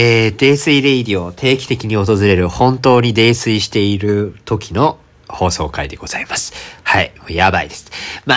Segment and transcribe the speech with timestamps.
[0.00, 4.96] えー、泥酔レイディオ定期的に訪れる本当に泥酔している時の
[5.28, 6.52] 放送回でございます。
[6.84, 7.12] はい。
[7.28, 7.90] やばいです。
[8.24, 8.36] ま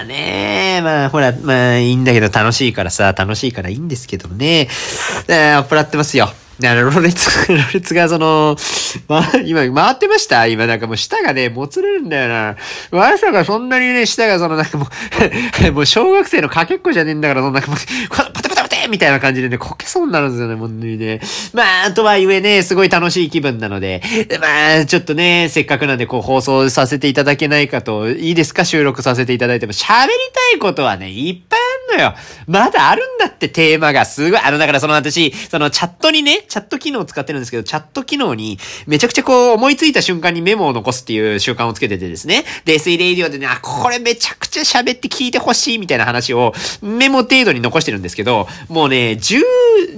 [0.00, 4.66] あねまあほら、まあいいんだけど楽しいからさ、楽しいからいいんですけどね。
[5.28, 6.32] えー、酔っ払ってますよ。
[6.62, 8.56] あの、ロレツ、ロレツがその、
[9.08, 10.46] ま、今、回ってました？
[10.46, 12.56] 今なんかもう舌がね、もつれるんだよな。
[12.92, 14.86] まさかそんなにね、舌がそのなんかも
[15.68, 17.76] う もう小学生のかけっこじゃねえんだから、そんな、もう、
[18.08, 18.53] パタパタ
[18.88, 21.20] みたいな感じでね、こけそうになるんですよね、本当にね。
[21.52, 24.02] まあ、とはいえね、すごい楽しい気分なので、
[24.40, 29.72] まあ、ちょっとね、せっかくなんでこう放送させていただけないかと、いいですか収録させていただいても。
[29.72, 30.12] 喋り
[30.50, 31.60] たいことはね、いっぱい
[31.92, 32.14] のよ。
[32.46, 34.40] まだあるんだってテーマがすごい。
[34.40, 42.44] あの、だからその私、そのチャットにね、チャット機能を使ってるんですけど、チャット機能にめちゃくちゃこう思いついた瞬間にメモを残すっていう習慣をつけててですね。
[42.64, 46.52] で、SE レイディオでね、あ、これめちゃくちゃ喋って聞いてほしいみたいな話を
[46.82, 49.42] メモ程度に残してるんですけど、もうね、10、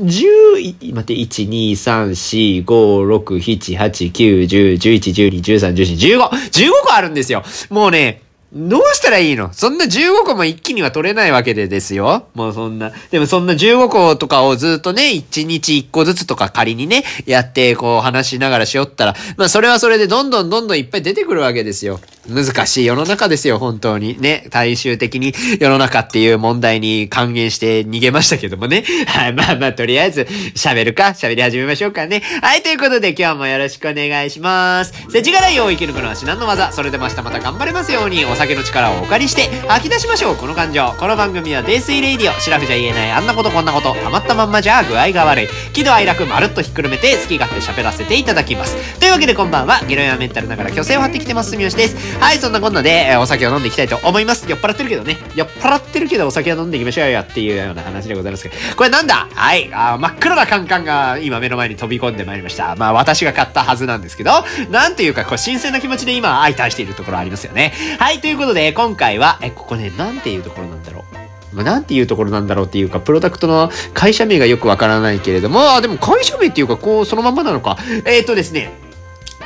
[0.02, 7.42] 10、待って、1、2、3、4、5、6、7、8、9、10、11、12、13、14、15、15個あるんですよ。
[7.70, 8.22] もうね、
[8.58, 9.52] どうしたらいいの？
[9.52, 12.26] そんな15個も一気には取れないわけでですよ。
[12.34, 12.90] もうそんな。
[13.10, 22.00] でもそんな15個とかをずっとね、1日1個ずつとか仮にね、やってこう話しながらしよったら、まあそれはそれでどんどんどんどんいっぱい出てくるわけですよ。
[22.28, 24.20] 難しい世の中ですよ、本当に。
[24.20, 28.84] ね、大衆的に世の中っていう問題に還元して逃げましたけどもね。
[29.06, 32.22] はい、まあまあとりあえず喋るか、喋り始めましょうかね。
[32.42, 34.92] はい、ということで今日もよろしくお願いします。
[35.10, 36.72] 世知辛いを生き抜くのは至難の技？
[36.72, 38.26] それでも明日また頑張れますように。
[38.26, 54.48] お酒の力をお借りして吐き出しましょうこの感情この番組は泥酔レイディオシラフじゃ言えないあんなことこんなことたまったまんまじゃ具合が悪い喜怒哀楽まるっとひっくるめて好き勝手喋らせていただきますというわけでこんばんはゲロやメンタルながら虚勢を張ってきてます住吉ですはいそんなこんなで、え、お酒を飲んでいきたいと思います。
[54.48, 55.16] 酔っ払ってるけどね。
[55.36, 57.20] 酔っ払ってるけどお酒を飲んでいきましょうよ。
[57.20, 58.56] っていうような話でございますけど。
[58.76, 59.28] これなんだ？
[59.32, 62.74] はいあ真っ黒なカンカンが今目の前に飛び込んでまいりました。
[62.76, 64.32] まあ私が買ったはずなんですけど
[64.70, 67.72] なんていうかこう新鮮な気持ちで今相対しているところありますよね。
[67.98, 71.04] はいということで今回は、え、ここね、なんていうところなんだろ
[71.54, 71.62] う。
[71.62, 77.78] なんていうところなんだろうっていうか、プロダクトの会社名がよくわからないけれども、あ、でも会社名っていうか、こう、そのままなのか。
[78.04, 78.72] えっ、ー、とですね、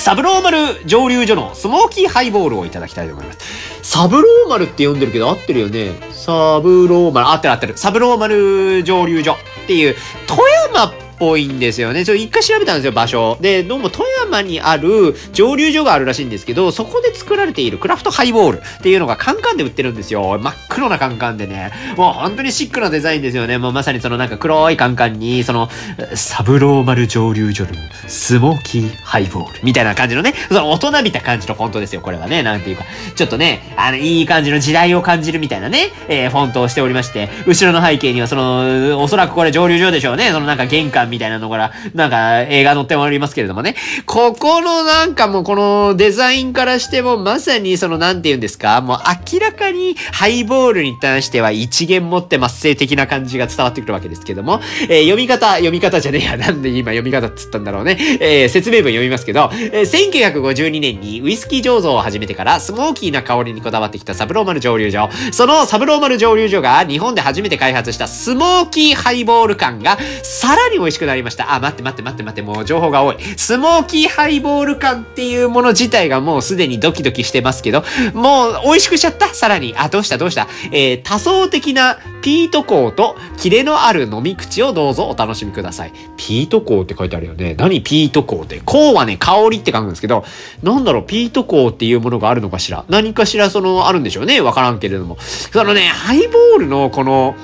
[0.01, 3.39] サブローマル蒸留所のスモーキーハイボールをいただきたいと思います。
[3.83, 5.93] サブローマルって呼んでるけど合ってるよね。
[6.11, 7.77] サブローマル、合ってる合ってる。
[7.77, 9.97] サブローマル蒸留所っていう、
[10.27, 10.41] 富
[10.73, 12.05] 山ぽいんですよね。
[12.05, 13.37] ちょ、一回調べたんですよ、場所。
[13.41, 20.39] で、どうも富山にある蒸留所があるらしいんですけど、そこで作られているクラフトハイボールっていうのがカンカンで売ってるんですよ。
[20.39, 21.73] 真っ黒なカンカンでね。
[21.97, 23.59] もう本当にシックなデザインですよね。
[23.59, 25.69] もうまさにそのなんか黒いカンカンに、その、
[26.15, 27.71] サブローマル蒸留所の
[28.07, 32.43] スモーキーハイボールみたいな感じのね、その大人びた感じのフォントですよ、これはね。
[32.43, 40.31] なんていうか、ちょっとね、あの、いい感じの時代を感じるみたいなね、えー、フォントをしておりまして、後ろの背景にはその、おそらくこれ蒸留所でしょうね。
[40.31, 43.75] そのなんか玄関みたいなのから、なんか映画載っておりますけれどもね。
[44.07, 48.99] ここのなんかもうこのデザインからしてもまさにそのなんて言うんですかもう
[49.33, 56.37] 明らかにハイボールに対しては一元持ってます性的な感じが伝わってくるわけですけども、えー、読み方、読み方じゃねえや。
[56.37, 57.99] なんで今読み方っつったんだろうね。
[58.21, 65.09] えー、説明文読みますけど、えー、1952年にウイスキー醸造を始めてからスモーキーな香りにこだわってきたサブローマル蒸留所。
[65.33, 71.53] そのサブローマル蒸留所が日本で初めて開発したスモーキーハイボール感がさらに美味しくくなりました。
[71.53, 73.17] あ、待って待って待って待って、もう情報が多い。
[73.37, 77.83] スモーキーハイボール感っていうもの自体がもうすでにドキドキしてますけど、
[78.15, 79.35] もう美味しくしちゃった？
[79.35, 79.75] さらに。
[79.77, 80.19] あ、どうした？
[80.19, 80.47] どうした？
[80.71, 85.93] えー、多層的なピート香とキレのある飲み口をどうぞお楽しみください。
[86.17, 87.55] ピート香って書いてあるよね。
[87.59, 87.83] 何？
[87.83, 88.61] ピート香って。
[88.61, 90.25] 香はね、香りって書くんですけど、
[90.63, 92.85] なんだろう、ピート香っていうものがあるのかしら？
[92.89, 94.41] 何かしらその、あるんでしょうね。
[94.41, 95.19] わからんけれども。
[95.21, 97.35] そのね、ハイボールのこの、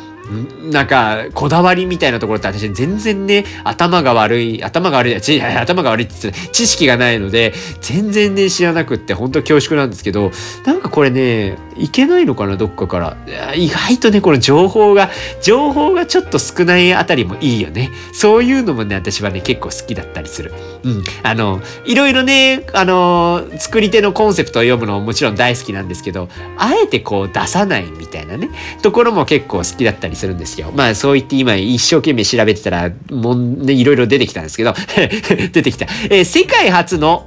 [0.70, 10.32] なんか、こだわりみたいなところって私全然ね、頭が悪い、頭が悪い、ち頭が悪いって言って知識がないので、全然ね、知らなくって、本当恐縮なんですけど、
[10.64, 13.54] なんかこれね、いけないのかな、どっかから。
[13.54, 15.10] 意外とね、この情報が、
[15.42, 17.90] 情報がちょっと少ないあたりもいいよね。
[18.12, 20.52] そういうのもね、私はね、結構好きだったりする。
[20.82, 21.04] うん。
[21.22, 28.50] あの、いろいろね、あの、作り手のコンセプトを読むのももちろん大好きなんですけど、あえてこう出さないみたいなね、
[28.82, 30.72] ところも結構好きだったりするんですよ。
[30.74, 34.74] まあそう言って今一生懸命調べてたら、もうね、いろいろ出てきたんですけど、
[35.52, 35.86] 出てきた。
[36.10, 37.26] えー、世界初の、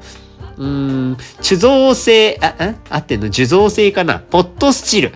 [0.58, 3.28] うん、酒造性、あ、あ、あってんの？
[3.28, 4.20] 酒造性かな？
[4.20, 5.14] ポットスチル。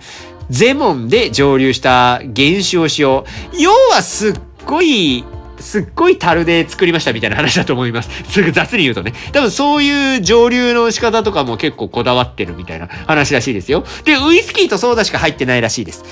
[0.50, 3.24] ゼモンで蒸留した原酒を使用。
[3.58, 5.24] 要はすっごい
[5.64, 8.10] すっごい樽で作りましたみたいな話だと思います。
[8.30, 9.12] すぐ雑に言うとね。
[9.32, 13.84] 多分そういう蒸留の仕方とかも結構こだわってるみたいな話らしいですよ。
[14.04, 16.04] で、ウイスキーとソーダしか入ってないらしいです。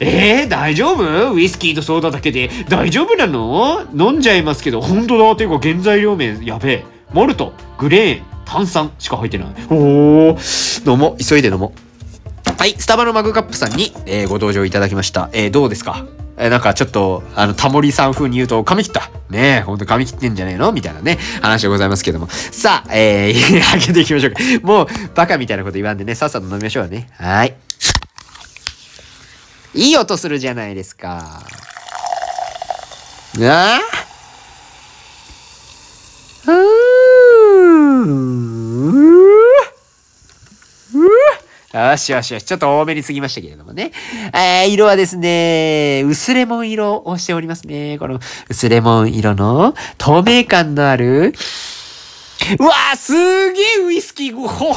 [0.00, 1.32] えー、大丈夫？
[1.32, 3.82] ウイスキーとソーダだけで大丈夫なの？
[3.94, 5.36] 飲んじゃいますけど、本当だ。
[5.36, 6.84] ていうか原材料名やべえ。
[7.12, 9.48] モルト、グレーン、炭酸しか入ってない。
[9.70, 11.24] おー、飲もう。
[11.24, 11.72] 急いで飲も
[12.48, 12.52] う。
[12.58, 15.30] はい、スタバのマグカップさんに、えー、ご登場いただきました。
[15.32, 16.04] えー、どうですか？
[16.38, 19.10] えー、なんかちょっと、あの、タモリさん風に言うと、髪切った。
[19.30, 20.72] ねえ、ほんと髪切ってんじゃねえの？
[20.72, 22.28] みたいなね、話でございますけども。
[22.28, 24.40] さあ、えー、 開けていきましょうか。
[24.62, 27.08] もう、バカみたいなこと言わんでね、さっさと飲みましょうね。
[27.18, 27.54] はい。
[29.76, 31.42] いい音するじゃないですか。
[33.38, 33.76] な
[41.74, 41.90] あ？
[41.90, 42.44] よしよしよし。
[42.44, 43.92] ちょっと多めに過ぎましたけれどもね。
[44.32, 47.98] えー、色はですね、薄レモン色をしておりますね。
[47.98, 48.18] この
[48.48, 51.34] 薄レモン色の透明感のある、
[52.58, 53.12] うわーす
[53.52, 54.72] げえウイスキー、ほほ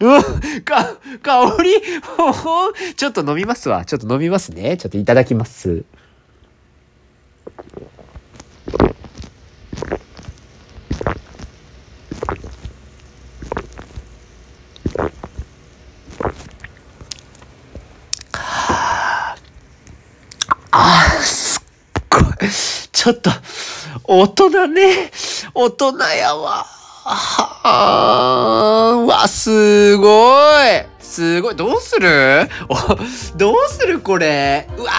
[0.00, 0.22] うわ
[0.64, 2.00] か、香り？
[2.16, 3.84] ほ ほちょっと飲みますわ。
[3.84, 4.76] ちょっと飲みますね。
[4.76, 5.84] ちょっといただきます。
[20.72, 22.50] あすっごい。
[22.92, 23.30] ちょっと、
[24.04, 25.10] 大人ね。
[25.54, 26.73] 大人やわ。
[27.06, 30.06] はあわ、すご
[30.64, 30.93] い。
[31.14, 31.54] すごい。
[31.54, 32.48] どうする？
[32.68, 32.74] お
[33.36, 34.68] どうするこれ？
[34.76, 34.90] うわ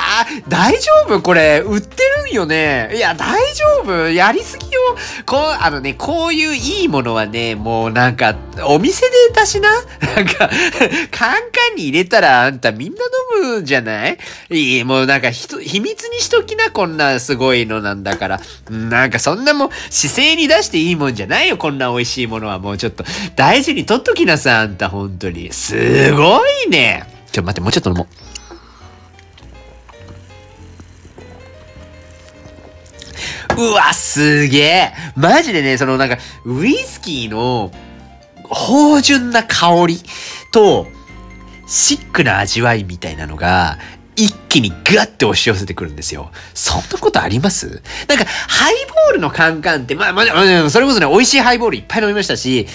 [0.48, 1.22] 大丈夫？
[1.22, 1.62] これ。
[1.66, 2.90] 売ってるんよね？
[2.96, 4.10] いや、大丈夫？
[4.14, 4.80] やりすぎよ？
[5.26, 8.34] こう、あのね、こういういいものはね、もうなんか、
[8.66, 9.70] お店で出しな？
[9.74, 10.50] なんか、
[11.12, 12.98] カンカンに入れたらあんたみんな
[13.42, 14.18] 飲むんじゃない？
[14.52, 18.40] いい、もうなんかひと、秘密にしときな、こんなすごいのなんだから。
[18.70, 22.58] なんかそんなもん、姿勢に出していいもんじゃないよ、こんな美味しいものは。
[22.60, 23.04] もうちょっと、
[23.36, 25.52] 大事に取っときなさい、あんた、本当に。
[25.52, 27.08] すごいね。
[27.32, 28.08] ちょ、待って、もうちょっと飲もう。
[33.58, 34.94] うわ、すげえ。
[35.16, 37.72] マジでね、そのなんか、ウイスキーの、
[38.50, 40.02] 芳醇な香り
[40.52, 40.88] と、
[41.68, 43.78] シックな味わいみたいなのが、
[44.16, 46.32] 一気にガッて押し寄せてくるんですよ。
[46.54, 47.82] そんなことあります？
[48.08, 52.68] なんか、ハイボールのカンカンって、まあまあ、それこそね、美味しいハイボールいっぱい飲みましたし、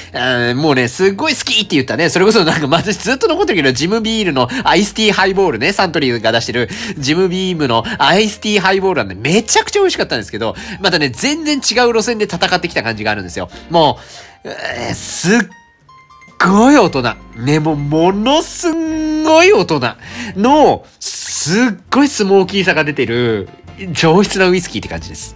[0.56, 13.48] もうね、すっごい好きって言ったね、それこそなんか、私ずっと残ってるけど、ジムビールのアイスティーハイボールね、サントリーが出してる、ジムビームのアイスティーハイボールなんで、めちゃくちゃ美味しかったんですけど、またね、全然違う路線で戦ってきた感じがあるんですよ。
[13.70, 13.98] も
[14.44, 15.38] う、えー、すっ
[16.38, 17.02] ごい大人。
[17.36, 19.80] ね、もう、ものすんごい大人
[20.36, 20.84] の、
[21.42, 23.48] すっごいスモーキーさが出てる、
[23.92, 25.34] 上質なウイスキーって感じです。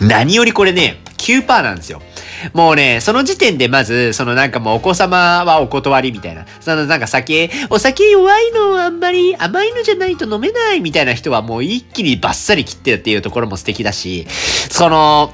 [0.00, 2.02] 何よりこれね、9%なんですよ。
[2.54, 6.44] もうね、その時点でまず、そのなんかもうお子様はお断りみたいな。
[6.58, 15.32] そのなんか酒、お酒弱いのあんまり甘いのじゃないと飲めないみたいな人はもう一気にバッサリ切ってるっていうところも素敵だし、その、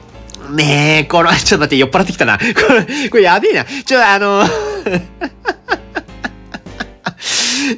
[0.50, 2.36] ねえ、この、 ちょっと待って、酔っ払ってきたな。
[2.36, 3.64] これ、これやべえな。
[3.64, 4.44] ちょ、あの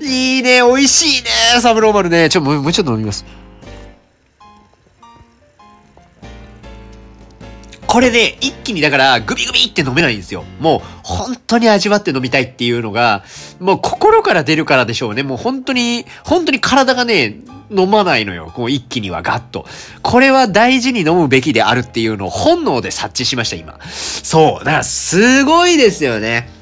[0.01, 2.29] いいね、美味しいね、サブローマルね。
[2.29, 3.25] ちょ、もう、ちょっと飲みます。
[7.87, 10.45] これで、一気にだから、グビグビって飲めないんですよ。
[10.61, 13.25] もう、本当に味わって飲みたいっていうのが、
[13.59, 15.25] もう心から出るからでしょうね。
[15.25, 17.39] もう本当に、本当に体がね、
[17.71, 18.53] 飲まないのよ。
[18.55, 19.67] こう一気にはガッと。
[20.03, 23.79] これは大事に飲むべきであるっていうのを本能で察知しました、今。
[23.89, 24.65] そう。
[24.65, 26.60] だからすごいですよね。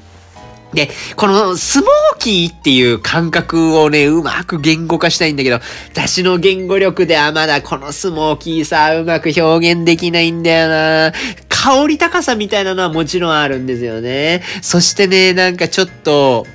[0.73, 5.59] で、このスモーキーっていう感覚をね、うまく言語化したいんだけど、
[5.91, 11.13] 私の言語力ではまだこのスモーキーさうまく表現できないんだよな
[11.49, 14.43] 香り高さみたいなのはもちろんあるんですよね。
[14.61, 16.45] そしてね、なんかちょっと、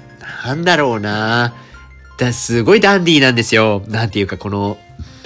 [0.45, 1.55] なんだろうな
[2.19, 3.83] だすごいダンディーなんですよ。
[3.89, 4.79] なんていうかこの、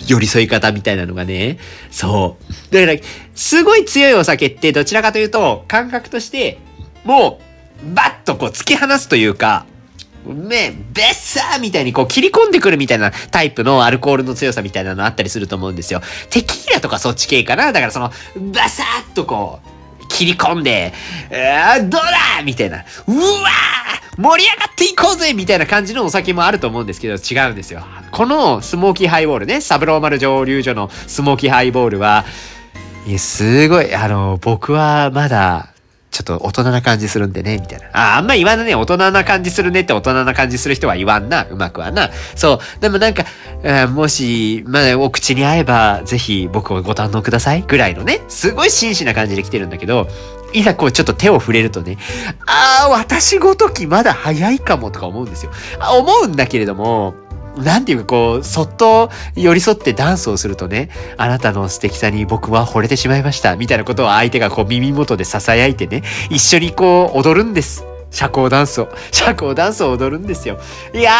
[0.07, 1.59] 寄り添い方みたいなのがね。
[1.91, 2.39] そ
[2.71, 2.75] う。
[2.75, 2.99] だから、
[3.35, 6.59] すごい強いお酒ってどちらかというと、感覚として、
[7.05, 7.48] もう、
[7.95, 9.67] バッとこう突き放すというか、
[10.27, 16.01] ね、ベッサーみたいにこう切り込んでくるみたいなタイプのアルコールの強さみたいなのあったりすると思うんですよ。
[16.31, 18.11] テキーラとかそっち系かなだからその、
[18.53, 20.93] バサッとこう、切り込んで、
[21.31, 22.79] えー、どうだみたいな。
[22.79, 27.85] うわー盛り上がっていこうぜみたいな感じのお酒もあると思うんですけど、違うんですよ。
[28.11, 32.25] このスモーキーハイボールね、サブローマル蒸留所のスモーキーハイボールは、
[33.07, 35.69] い、すごい、あの、僕はまだ、
[36.11, 37.89] ちょっと大人な感じするんでね、みたいな。
[37.93, 38.75] あ、あんま言わんね。
[38.75, 41.45] 大人な感じするねって大人な感じする人は言わんな。
[41.45, 42.11] うまくはな。
[42.35, 42.81] そう。
[42.81, 43.25] でもなんか
[43.63, 47.63] え、もし、まあ、お口に合えば、ぜひ僕をご堪能ください。
[47.67, 50.09] ぐらいのね、すごい真摯な感じで来てるんだけど、
[50.53, 51.99] いざこうちょっと手を触れるとね、
[52.47, 55.53] ああ、私ごときまだ早いかもとか思うんですよ。
[55.81, 57.15] あ思うんだけれども、
[57.63, 63.57] なんていうかこう、そっと寄り添ってダンスをするとね、あなたの素敵さに僕は惚れてしまいました。
[63.57, 67.85] みたいなことを相手がこう耳元で囁いてね、一緒にこう踊るんです。
[68.11, 68.89] 社交ダンスを。
[69.13, 70.59] 社交ダンスを踊るんですよ。
[70.95, 71.13] いや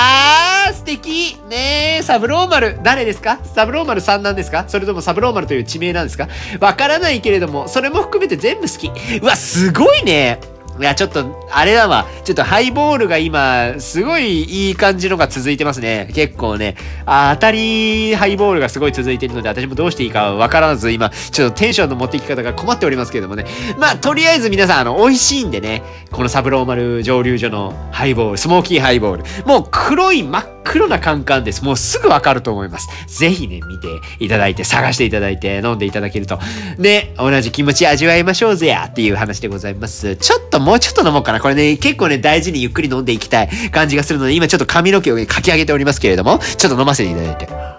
[0.71, 2.81] ー、素敵ねー、サブローマル。
[2.83, 3.39] 誰ですか？
[3.55, 4.65] サブローマルさんなんですか？
[4.69, 6.29] それともサブローマルという地名なんですか？
[6.61, 8.91] わからないけれども、それも含めて全部好き。
[9.21, 10.41] うわ、すごいね。
[10.81, 12.07] いや、ちょっと、あれだわ。
[12.25, 16.11] ちょっとハイボールが今、すごいいい感じのが続いてますね。
[16.15, 16.77] 結構ね。
[17.07, 23.45] あ当たりハイボールがすごい続いてるので、私もどうしていいかわからず、今、ちょっとテンションの持っていき方が困っておりますけれどもね。
[23.79, 25.83] まあ、とりあえず皆さん、あの、美味しいんでね、
[26.13, 29.47] このサブローマル蒸留所のハイボール、スモーキーハイボール。
[29.47, 31.65] もう黒い真っ黒なカンカンです。
[31.65, 32.89] もうすぐわかると思います。
[33.19, 33.89] ぜひね、見て
[34.21, 36.39] いただいて、探していただいて、飲んでいただけると、
[36.77, 40.17] ね、同じ気持ち味わいましょうぜやっていう話でございます。
[40.17, 41.41] ちょっともうちょっと飲もうかな。
[41.41, 47.78] これね、結構ね、大事にゆっくり飲んでいきたい感じがするので、今ちょっと髪の毛を、ね、かき上げておりますけれども、ちょっと飲ませていただいて。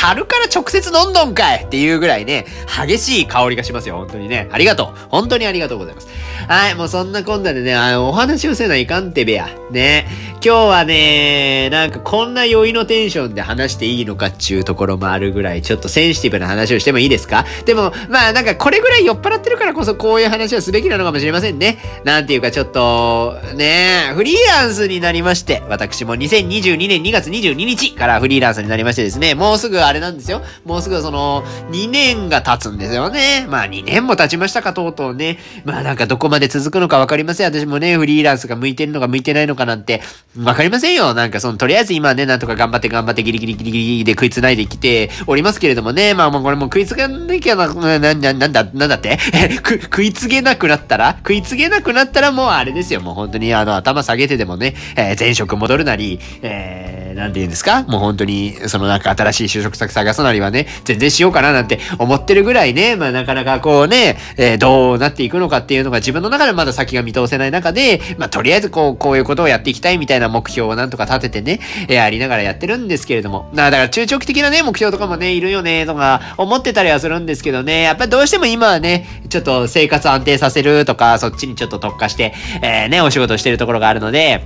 [0.00, 2.46] 樽から直接飲んどんかいっていうぐらいね、
[2.86, 4.48] 激しい香りがしますよ、本当にね。
[4.52, 5.08] ありがとう。
[5.08, 6.08] 本当にありがとうございます。
[6.46, 9.48] はい、もうそんなこんなでね、あの、お話をせないかんてべや。
[9.72, 10.06] ね。
[10.40, 17.44] 今日はね、なんかこんな酔いのテンションで話していいのかっちゅうところもあるぐらい、ちょっとセンシティブな話をしてもいいですか？
[17.66, 21.78] でも、まあなんかこれぐらい酔っ払ってるからこそこういう話はすべきなのかもしれませんね。
[22.04, 30.42] なんていうかちょっと、ね、フリーランスになりまして、私も2022年2月22日からフリーランスになりましてですね、もうすぐあれなんですよ。
[30.64, 33.46] もうすぐその、2年が経つんですよね。
[33.48, 35.38] まあ2年も経ちましたか、とうとうね。
[35.64, 37.46] まあなんかどこまで続くのかわかりません。
[37.46, 40.02] 私もね、フリーランスが向いてるのか向いてないのかなんて、
[40.42, 41.14] わかりませんよ。
[41.14, 46.14] なんかその、とりあえず今ね、なんとか頑張って頑張ってギリギリギリギリで食いつないできておりますけれどもね。
[46.14, 49.18] まあもうこれも食いつがなきゃな、な、な、なんだ、なんだって？
[49.62, 51.14] く、食いつげなくなったら？
[51.18, 53.00] 食いつげなくなったらもうあれですよ。
[53.00, 57.82] もう本当にあの、頭下げてでもね、えー、前職戻るなり、えー、なんて言うんですか？
[57.82, 84.44] もう本当に、そのなんか新しい就職先探すなりはね、全然しようかななんて思ってるぐらいね、まあなかなかこうね、えー、どうなっていくのかっていうのが自分の中でまだ先が見通せない中で、まあとりあえずこう、こういうことをやっていきたいみたいな目標をなんとか立ててね、えー、ありながらやってるんですけれども、なだから中長期的なね、目標とかもね、いるよね、とか思ってたりはするんですけどね、やっぱりどうしても今はね、ちょっと生活安定させるとか、そっちにちょっと特化して、えー、ね、お仕事してるところがあるので、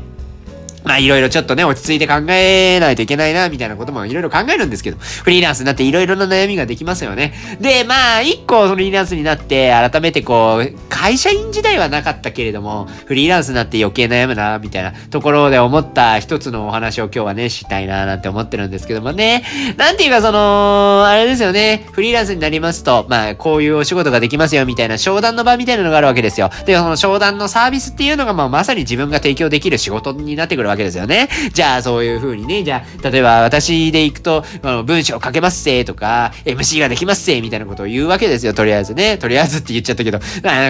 [0.85, 7.35] まあいろいろちょっとね、落ち着いて考えないといけないな、みたいなこともいろいろ考えるんですけど、フリーランスになっていろいろな悩みができますよね。
[7.61, 19.45] で、まあ、一個フリーランスになって、改めてこう、会社員時代はなかったけれども、フリーランスになって余計悩むな、みたいなところで思った一つのお話を今日はね、したいな、なんて思ってるんですけどもね。
[19.77, 26.51] なんていうかその、あれですよね、フリーランスになりますと、まあ、こういうお仕事ができますよ、みたいな商談の場みたいなのがあるわけですよ。
[26.67, 31.29] で、その商談のサービスっていうのが、まあ、まさに自分が提供できる仕事になってくるわけですよね。
[31.53, 39.19] じゃあそういう風にね、じゃあ、例えば私で行くと、あの文章書けますせとか、MC ができますせみたいなことを言うわけですよ、とりあえずね。
[39.19, 40.19] とりあえずって言っちゃったけど、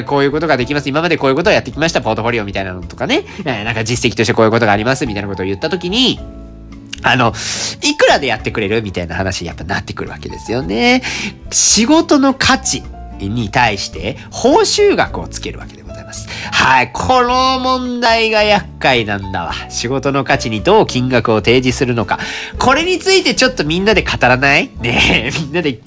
[0.06, 0.88] こういうことができます。
[0.88, 3.24] 今までこういうことをやってきました、ポートフォリオみたいなのとかね。
[3.44, 6.20] なんか実績としてこういうことがあります、みたいなことを言ったときに、
[7.04, 7.32] あの、
[7.82, 8.82] いくらでやってくれる？
[8.82, 11.02] みたいな話にやっぱなってくるわけですよね。
[11.50, 12.82] 仕事の価値
[13.18, 15.82] に対して報酬額をつけるわけです。
[16.12, 16.28] ます。
[16.52, 16.92] はい。
[16.92, 19.52] この問題が厄介なんだわ。
[19.70, 22.18] 仕事の価値にどう金額を提示するのか。
[22.58, 24.70] これについてちょっとみんなで語らない？
[24.80, 25.78] ねえ、 みんなで語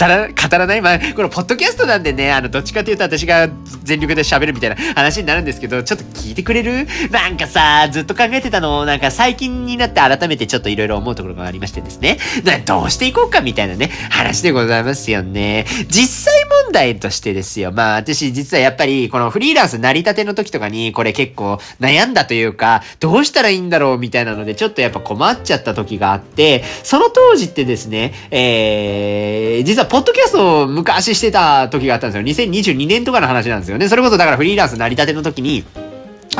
[0.00, 0.80] ら、語らない？
[0.80, 3.48] まあ、このポッドキャストなんでね、あの、どっちかというと私が
[3.84, 6.86] 全力で喋るみたいな話になるんですけど、ちょっと聞いてくれる？
[7.10, 12.18] なんかさ、ずっと考えてたの、なんか最近になって改めてちょっといろいろ思うところがありましてですね。
[12.64, 15.66] どうしていこうかみたいなね、話でございますよね。
[15.88, 17.72] 実際問題としてですよ。
[17.72, 32.52] まあ私実はやっぱりこのフリーランス成り立ての時とかにこれ結構悩んだといういうか、どうしたらいいんだろうみたいなのでちょっとやっぱ困っちゃった時があって、その当時ってですね、えー、実はポッドキャストを昔してた時があったんですよ。
[32.52, 33.88] 2022年とかの話なんですよね。
[33.88, 35.64] それこそだからフリーランス成り立ての時に、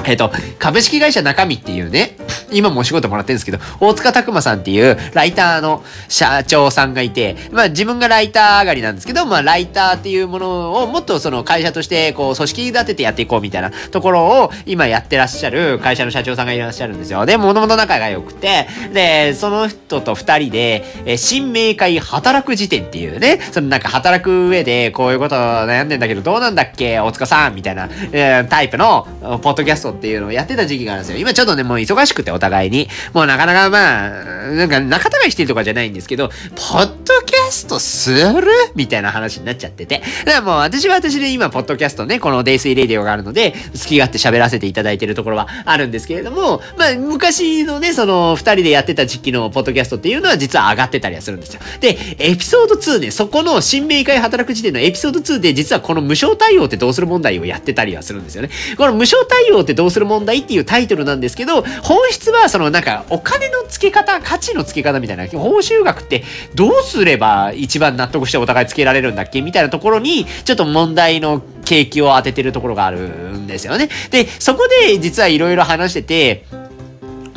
[0.05, 2.17] えっ、と、株式会社中身っていうね、
[2.51, 17.27] 今もお仕事もらってるんですけど、大塚拓馬さんっていうライターの社長さんがいて、まあ自分がライター上がりなんですけど、まあライターっていうものをもっとその会社としてこう組織立ててやっていこうみたいなところを今やってらっしゃる会社の社長さんがいらっしゃるんですよ。
[17.27, 29.07] で、もともと仲が良くて、で、その人と二人で、え新明会働く時点っていうね、そのなんか働く上でこういうこと悩んでんだけどどうなんだっけ大塚さんみたいな、えー、タイプの
[29.43, 31.19] ポッドキャストっていうのをやってた時期があるんですよ。
[31.19, 32.89] 今ちょっとね、もう忙しくてお互いに。
[33.15, 36.35] もうなかなかまあ、なんか仲違いしてるとかじゃないんですけど、ポ
[36.79, 38.49] ッドキャストする？
[38.75, 40.03] みたいな話になっちゃってて。
[40.25, 51.61] だからもう私は私で今、ポッドキャストね、このデイスイレディオがあるので、好き勝手喋らせていただいてるところはあるんですけれども、まあ昔のね、その二人でやってた時期のポッドキャストっていうのは実は上がってたりはするんですよ。
[51.81, 58.51] で、エピソード2ね、そこの新明会働く時点のエピソード2で実はこの無償対応ってどうする問題をやってたりはするんですよね。
[58.77, 72.99] この無償対応ってどうする問題っていうタイトルなんですけど、本質はそのなんかお金の付け方、価値の付け方みたいな、報酬額ってどうすれば一番納得してお互い付けられるんだっけみたいなところに、ちょっと問題の景気を当ててるところがある
[73.37, 73.89] んですよね。
[74.11, 76.45] で、そこで実はいろいろ話してて、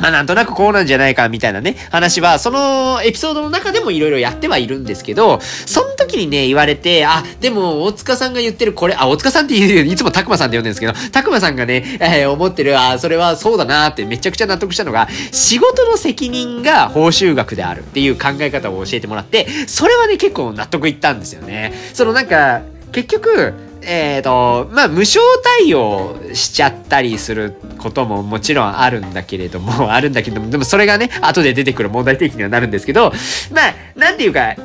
[0.02, 21.72] あなんとなくこうなんじゃないかみたいなね、話は、そのエピソードの中でもいろいろやってはいるんですけど、その時にね、言われて、あ、でも、大塚さんが言ってるこれ、あ、大塚さんっていう、いつもたくまさんって呼んでるんですけど、たくまさんがね、えー、思ってる、あ、それはそうだなってめちゃくちゃ納得したのが、仕事の責任が報酬額であるっていう考え方を教えてもらって、それはね、結構納得いったんですよね。
[21.94, 25.18] そのなんか、結局、えっ、と、まあ、無償
[25.58, 33.12] 対応しちゃったりすることももちろんあるんだけれども、あるんだけども、でもそれがね、後で出てくる問題提起にはなるんですけど、
[33.52, 34.56] まあ、なんていうか、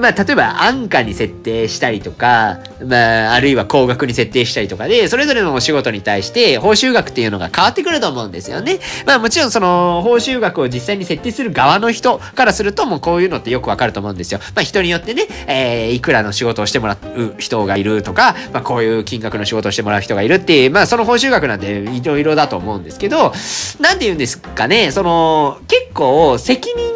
[0.00, 8.80] まあ、例えば安価に設定したりとか、まあ、あるいは高額に設定したりとかで、それぞれのお仕事に対して報酬額っていうのが変わってくると思うんですよね。
[9.06, 14.40] まあもちろんその報酬額を実際に設定する側の人からするともうこういうのってよくわかると思うんですよ。
[14.54, 23.32] まあ人によってね、えー、いくらの仕事をしてもらう人がいるとか、まあこういう金額の仕事をしてもらう人がいるっていう、まあその報酬額なんていろいろだと思うんですけど、
[23.80, 26.95] なんて言うんですかね、その結構責任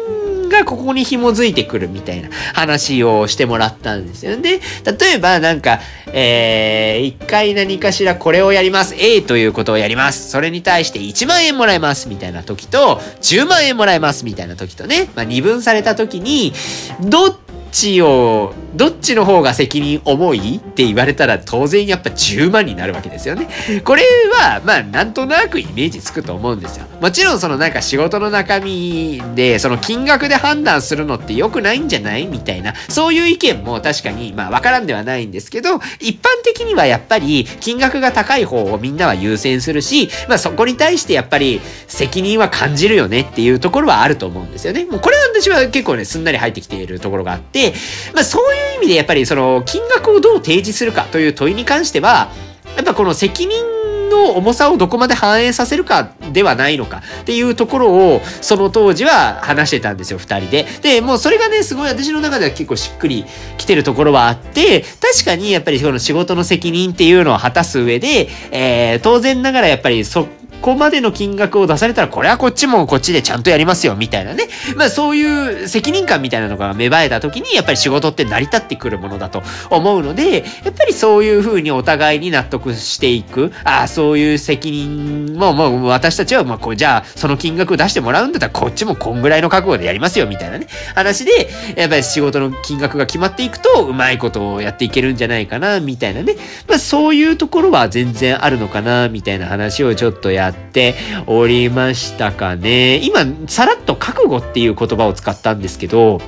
[0.51, 4.59] がここに紐づいてくるみたいな話をしてもらったんですよね。
[4.85, 5.79] 例えばなんか、
[6.13, 8.95] えー、一回何かしらこれをやります。
[8.97, 10.29] A ということをやります。
[10.29, 16.53] それに対して1万円もらえますみたいな時と、10万円もらえますみたいな時とね、まあ、二分された時に、
[17.01, 17.35] どっ
[17.71, 23.47] ちを、どっちの方が責任重いって言われたら当然やっぱ10万になるわけですよね。
[23.83, 26.85] これは、まあなんとなくイメージつくと思うんですよ。
[27.01, 44.85] もちろんそのなんか仕事の中身で、その金額で判断するのって良くないんじゃないみたいな、そういう意見も確かに、まあわからんではないんですけど、一般的にはやっぱり金額が高い方をみんなは優先するし、まあそこに対してやっぱり責任は感じるよねっていうところはあると思うんですよね。
[44.85, 47.73] もうこれは私は結構ね、すんなり入ってきているところがあって、で
[48.13, 52.31] まあそういう意味でやっぱりその金額をどう提示するかという問いに関しては、
[52.75, 60.65] やっぱこの責任の重さをどこまで反映させるかではないのかっていうところをその当時は話してたんですよ2人で。
[60.81, 63.25] でもうそれがねすごい私の中では結構しっくり
[63.57, 70.27] きてるところはあって確かにやっぱりその仕事の責任っていうのを果たす上で、えー、当然ながらやっぱりそ
[70.61, 74.47] こまでの金額を出されたら、これはこっちもこっちでちゃんとやりますよ、みたいなね。
[74.75, 90.67] まあそういう責任感みたいなのが芽生えた時に、やっぱり仕事って成り立ってくるものだと思うので、やっぱりそういうふうにお互いに納得していく、ああ、そういう責任も、もう私たちは、まあこう、じゃあその金額を出してもらうんだったら、こっちもこんぐらいの覚悟でやりますよ、みたいなね。
[90.95, 96.35] 話で、やっぱり仕事の金額が決まっていくと、うまいことをやっていけるんじゃないかな、みたいなね。
[96.67, 100.95] まあそういうところは全然あるのかな、みたいな話をちょっとやって
[101.27, 102.97] おりましたかね。
[102.97, 106.21] 今、さらっと覚悟っていう言葉を使ったんですけど、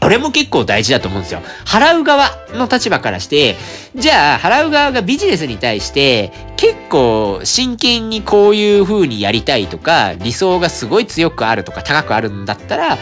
[0.00, 1.40] これも結構大事だと思うんですよ。
[1.64, 3.56] 払う側の立場からして、
[3.94, 12.98] じゃあ、払う側がビジネスに対して、結構真剣にこういう風にやりたいとか、理想がすごい強くあるとか高くあるんだったら、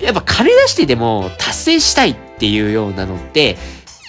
[0.00, 3.56] やっぱ金出してでも達成したいっていうようなのって、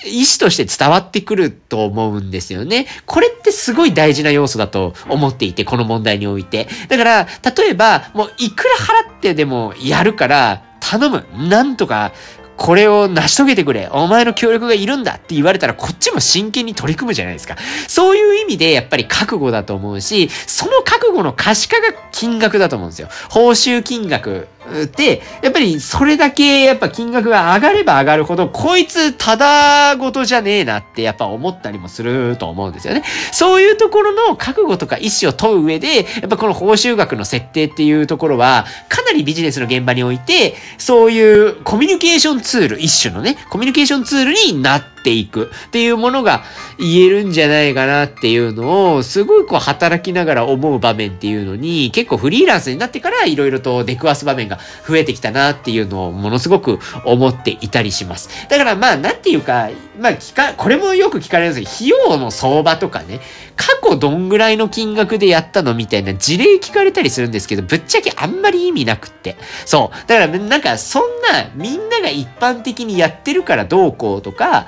[0.06, 2.88] 意思として伝わってくると思うんですよね。
[3.06, 6.68] これってすごい大事な要素だと思っていて、この問題において。
[6.88, 8.76] だから、例えば、もういくら
[9.08, 11.26] 払ってでもやるから、頼む。
[11.50, 12.12] なんとか、
[12.58, 13.90] これを成し遂げてくれ。
[13.92, 17.58] お前の協力がいるんだって言われたらこっちも真剣に取り組むじゃないですか。
[17.88, 23.10] そういう意味でやっぱり覚悟だと思うし、その覚悟の可視化が金額だと思うんですよ。
[23.30, 24.48] 報酬金額
[24.96, 33.04] で、やっぱりそれだけやっぱ金額が上がれば上がるほど、こいつただごとじゃねえなってやっぱ思ったりもすると思うんですよね。
[33.32, 46.44] そういうところの覚悟とか意思を問う上で、やっぱこの報酬額の設定っていうところは、かなりビジネスの現場において、そういうコミュニケーションツール、一種のね、コミュニケーションツールになってていくっていうものが
[46.80, 58.48] 言えるんじゃないかなっていうのを、すごいこう働きながら思う場面っていうのに、結構フリーランスになってからいろいろと出くわす場面が増えてきたなっていうのをものすごく思っていたりします。
[58.50, 63.22] だからまあ、なんていうか、まあ、聞か、これもよく聞かれるんですけど、費用の相場とかね、
[63.56, 69.38] 過去どんぐらいの金額でやったのみたいな事例聞かれたりするんですけど、ぶっちゃけあんまり意味なくって。
[69.66, 70.08] そう。
[70.08, 74.68] だからなんかそんなみんなが一般的にやってるからどうこうとか、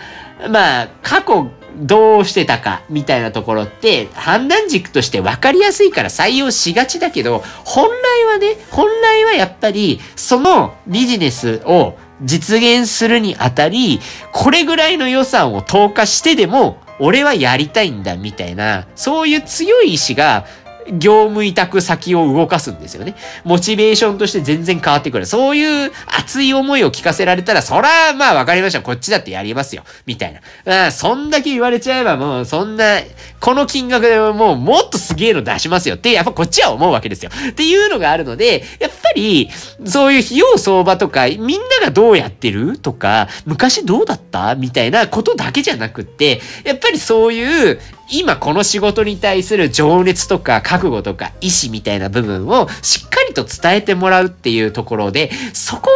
[0.50, 14.00] まあ、過去どうしてたかみたいなところって判断軸として分かりやすいから採用しがちだけど、本来はね、本来はやっぱりそのビジネスを実現するにあたり、
[14.32, 20.46] これぐらいの予算を投下してでも、俺はやりたいんだみたいな、そういう強い意志が
[20.92, 23.16] 業務委託先を動かすんですよね。
[23.44, 25.26] モチベーションとして全然変わってくる。
[25.26, 28.82] そういう熱い思いを聞かせられたら、そら、まあわかりました。
[28.82, 29.84] こっちだってやりますよ。
[30.06, 30.34] みたい
[30.66, 30.84] な。
[30.84, 33.00] ああそんだけ言われちゃえばもう、そんな、
[33.40, 37.32] この金額でももうもっとすげえの出しますよって、やっぱこっちは思うわけですよ。
[37.50, 39.50] っていうのがあるので、やっぱり、
[39.86, 55.90] そういう費用相場とか、みんながどうやってるとか、昔どうだったみたいなことだけじゃなくって、やっぱりそういう今この仕事に対する情熱とか覚悟とか意志みたいな部分をしっかりと伝えてもらうっていうところで、そこ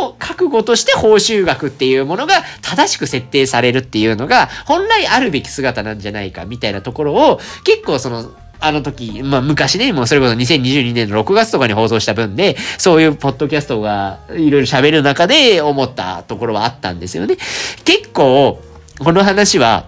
[0.00, 8.30] も覚悟として報酬額っていうものが正しく設定されるっていうのが本来あるべき姿なんじゃないかみたいなところを結構その
[8.62, 17.36] あの時、まあ昔ね、もうそれこそ2022年の6月とかに放送した分で、そういうポッドキャストがいろいろ喋る中で思ったところはあったんですよね。
[17.84, 18.60] 結構、
[18.98, 19.86] この話は、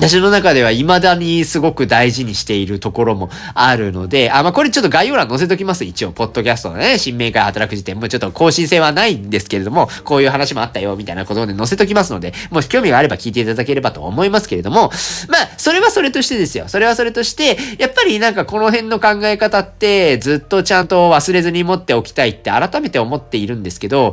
[0.00, 5.84] 私の中では未だにすごく大事にしているところもあるので、あ、まあ、これちょっと概要欄載せときます。
[5.84, 14.90] 一応、ポッドキャストのね、新明会働く時点、もうちょっと更新性はないんですけれども、こういう話もあったよ、みたいなことで載せときますので、もし興味があれば聞いていただければと思いますけれども、
[15.28, 16.64] まあ、それはそれとしてですよ。
[16.68, 24.12] それはそれとして、やっぱりなんかこの辺の考え方って、ずっとちゃんと忘れずに持っておきたいって改めて思っているんですけど、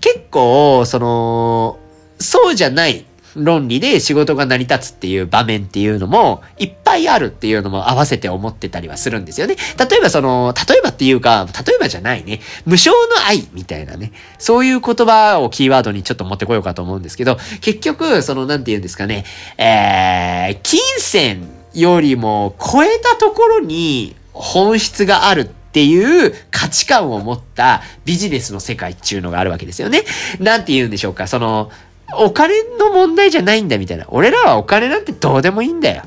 [0.00, 1.78] 結構、その、
[2.20, 3.04] そうじゃない
[3.36, 9.56] 論理で仕事が成り立つっていう場面っていうのもいっぱいあるっていうのも合わせて思ってたりはするんですよね。
[9.78, 12.40] 例えばその、例えばっていうか、例えばじゃないね。
[12.64, 14.12] 無償の愛みたいなね。
[14.38, 19.24] そういう言葉をキーワードにちょっと持ってこようかと思うんですけど、結局、その、なんて言うんですかね。
[19.58, 30.04] えー、金銭よりも超えたところに本質があるっていう価値観を持ったビジネスの世界っていうのがあるわけですよね。
[30.38, 31.26] なんて言うんでしょうか。
[31.26, 31.70] その、
[32.18, 34.06] お金の問題じゃないんだみたいな。
[34.08, 36.02] 俺らはお金なんてどうでもいいんだよ。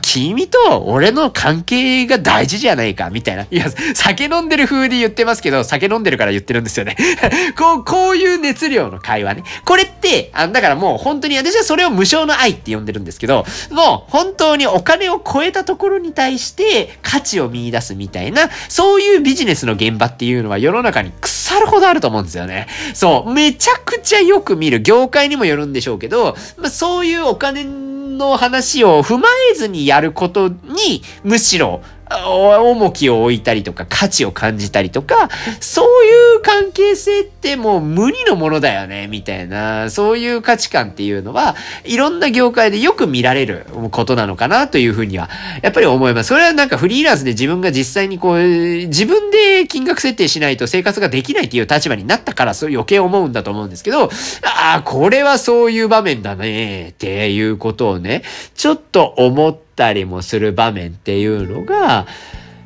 [0.00, 3.46] 君と俺の関係が大事じゃないか、みたいな。
[3.50, 6.96] いや、酒飲んでる風で言ってますけど、酒飲んでるから言ってるんですよね。
[7.56, 9.44] こう、こういう熱量の会話ね。
[9.64, 22.66] これって、あだからもう本当に私はそれを無償の愛って呼んでるんですけど、もう本当にお金を超えたところに対して価値を見出すみたいな、そういうビジネスの現場っていうのは世の中に腐るほどあると思うんですよね。
[22.94, 24.80] そう、めちゃくちゃよく見る。
[24.80, 27.85] 業界にもよるんでしょうけど、まあ、そういうお金に
[28.16, 35.28] の話を踏まえずにやることに、むしろ重きを置いたりとか価値を感じたりとか、
[35.60, 35.95] そう
[36.46, 45.28] 関係性ってもう無理のものだよね、みたいな、そういう価値観っていうのは、いろんな業界でよく見られることなのかなというふうには、
[45.62, 46.28] やっぱり思います。
[46.28, 58.22] それはなんかフリーランスで自分が実際にこう、自分で金額設定しないと生活ができないっていう立場になったから、そう余計思うんだと思うんですけど、ああ、これはそういう場面だね、っていうことをね、
[58.54, 62.06] ちょっと思っ、たりもする場面っていうのが、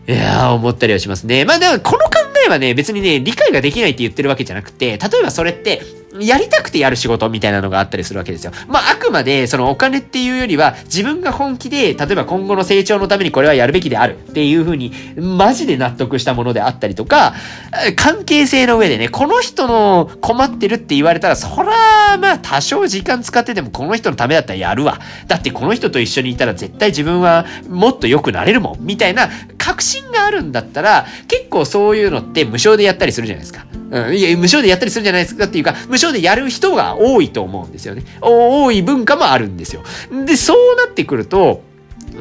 [0.08, 1.44] いやー、思ったりはしますね。
[1.44, 5.82] まあでも、この考えばね、別にね、理解ができないって言ってるわけじゃなくて、例えばそれって、
[6.18, 8.52] やりたくてやる仕事みたいなのがあったりするわけですよ。
[8.66, 17.34] まあ、あくまで、そのお金っていうよりは、自分が本気で、例えば今後の成長のためにこれはやるべきであるっていうふうに、マジで納得したものであったりとか、
[17.96, 24.98] 関係性の上でね、この人の困ってるって言われたら、そら、まあ、多少時間使ってでもこの人のためだったらやるわ。
[25.28, 28.78] だってこの人と一緒にいたら絶対自分はもっと良くなれるもん。
[28.80, 33.64] みたいな確信があるんだったら、結構そういうのって無償でやったりするじゃないですか。
[33.90, 38.04] うん、いや、無償でやったりするじゃないですかっていうか、無償でやる人が多いと思うんですよね。
[38.20, 39.82] 多い文化もあるんですよ。
[40.26, 41.62] で、そうなってくると、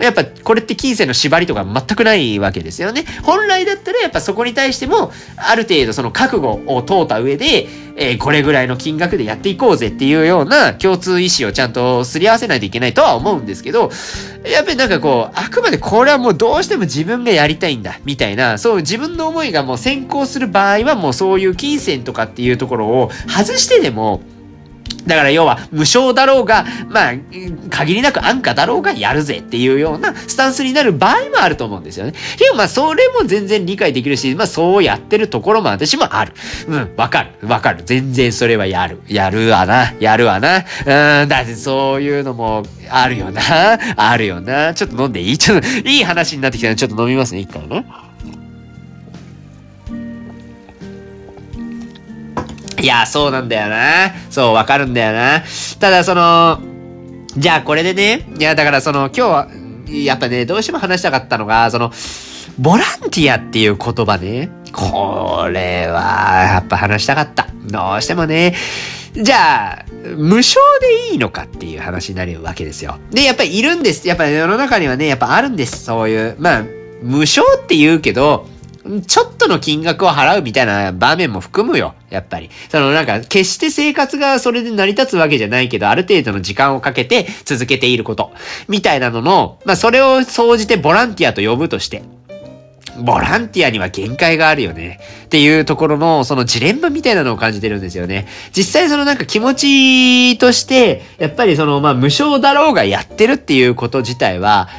[0.01, 3.05] やっぱこれって金銭の縛りとか全くないわけですよね。
[3.23, 13.91] 本来だったらやっぱそこに対しても、ある程度その覚悟を問うた上で、えー、これぐらいの金額でやっていこうぜっていうような共通意思をちゃんとすり合わせないといけないとは思うんですけど、
[14.45, 24.21] やっぱりなんかこう、あくまでこれはもうどうしても自分がやりたいんだ、みたいな、そう自分の思いがもう先行する場合はもうそういう金銭とかっていうところを外してでも、
[25.09, 27.13] だから要は無償だろうが、まあ、
[27.69, 32.13] 限りなく安価だろうがやるぜっていうようなスタンスになる場合もあると思うんですよね。
[32.37, 36.33] でもまあそれも全然理解できるし、まあそうやってるところも私もある。
[36.67, 37.47] うん、わかる。
[37.47, 37.83] わかる。
[37.85, 39.01] 全然それはやる。
[39.07, 39.93] やるわな。
[39.99, 40.57] やるわな。
[40.59, 43.41] うん、だってそういうのもあるよな。
[43.97, 44.73] あるよな。
[44.73, 45.37] ちょっと飲んでいい？
[45.37, 47.85] ちょっと、いい話になってきたのでちょっと飲みますね、一回ね。
[52.81, 54.13] いや、そうなんだよな。
[54.29, 55.43] そう、わかるんだよな。
[55.79, 56.59] ただ、その、
[57.37, 59.47] じゃあこれでね、いや、だからその、今日は、
[59.87, 61.91] やっぱね、どうしても話したかったのが、その、
[62.57, 64.49] ボランティアっていう言葉ね。
[64.71, 67.47] これは、やっぱ話したかった。
[67.65, 68.55] どうしてもね。
[69.13, 72.99] じゃあ、無償でいいのかっていう話になるわけですよ。
[73.11, 74.07] で、やっぱりいるんです。
[74.07, 75.83] やっぱり世の中にはね、やっぱあるんです。
[75.83, 76.35] そういう。
[76.39, 76.63] まあ、
[77.01, 78.47] 無償って言うけど、
[79.05, 81.95] ちょっとの金額を払うみたいな場面も含むよ。
[82.09, 82.49] やっぱり。
[82.69, 88.31] そのなんか、決して生活がそれで成り立つわけじゃないけど、ある程度の時間をかけて続けていること。
[88.67, 92.03] みたいなのの、まあそれを総じてボランティアと呼ぶとして。
[93.01, 94.99] ボランティアには限界があるよね。
[95.25, 98.27] っていうところの、そのジレンマみたいなのを感じてるんですよね。
[98.55, 104.69] 実際そのなんか気持ちとして、やっぱりそのまあ無償だろうがやってるっていうこと自体は、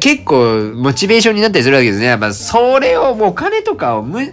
[0.00, 2.06] 結構モチベーションになったりするわけですね。
[2.06, 4.32] やっぱそれをもうお金とかをむ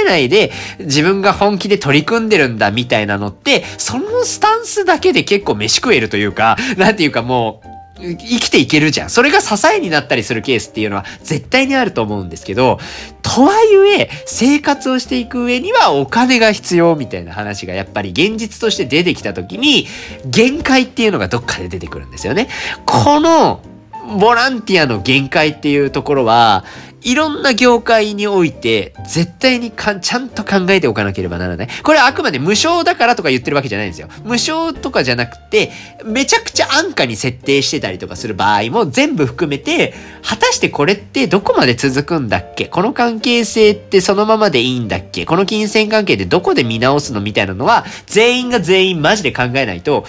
[0.00, 0.50] えないで
[0.80, 7.68] 自分が本気で取り組んでるんだみたいなのって、そのスタンスだけで結構飯食えるというか、なんていうかもう、
[8.00, 9.10] 生きていけるじゃん。
[9.10, 12.78] それが支えになったりするケースっていうのは絶対にあると思うんですけど、
[13.22, 19.86] とはいえ、生活をしていく上にはお金が必要みたいな話がやっぱり現実として出てきた時に、
[20.26, 22.48] 限界っていうのがどっかで出てくるんですよね。
[22.86, 23.60] この
[24.18, 26.64] ボランティアの限界っていうところは、
[27.00, 31.68] いろんな業界において、絶対にかちゃんと考えておかなければならない。
[31.84, 34.08] これはあくまで無償だからとか言ってるわけじゃないんですよ。
[34.24, 35.70] 無償とかじゃなくて、
[36.04, 39.94] めちゃくちゃ安価に設定してたりとかする場合も全部含めて、
[40.24, 42.66] 果たしてこれってどこまで続くんだっけ？
[42.66, 45.24] この関係性ってそのままでいいんだっけ？
[45.24, 47.20] この金銭関係でどこで見直すの？
[47.20, 50.04] みたいなのは、全員が全員マジで考えないと、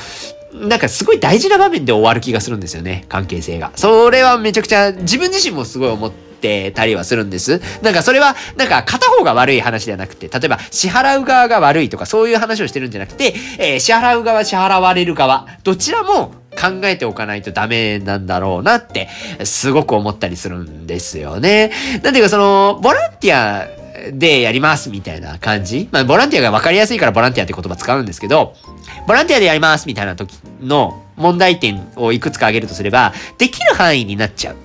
[0.54, 3.72] なんかすごい大事な場面で終わる気がするんですよね、関係性が。
[3.76, 7.62] それはめちゃくちゃ自分自身もすごい思ってたりはするんです。
[7.82, 19.08] なんかそれは、なんか片方が悪い話ではなくて、例えば支払う側が悪いとかそういう話をしてるんじゃなくて、えー、支払う側、支払われる側、どちらも考えておかないとダメなんだろうなって、
[19.44, 21.72] すごく思ったりするんですよね。
[22.04, 23.68] なんていうかその、ボランティア
[24.12, 25.90] でやりますみたいな感じ。
[25.92, 28.56] まあ、ボランティアが分かりやすいからボランティアって言葉使うんですけど、
[29.08, 34.56] ボランティアでやりますみたいな時の問題点をいくつか挙げるとすれば、できる範囲になっちゃう。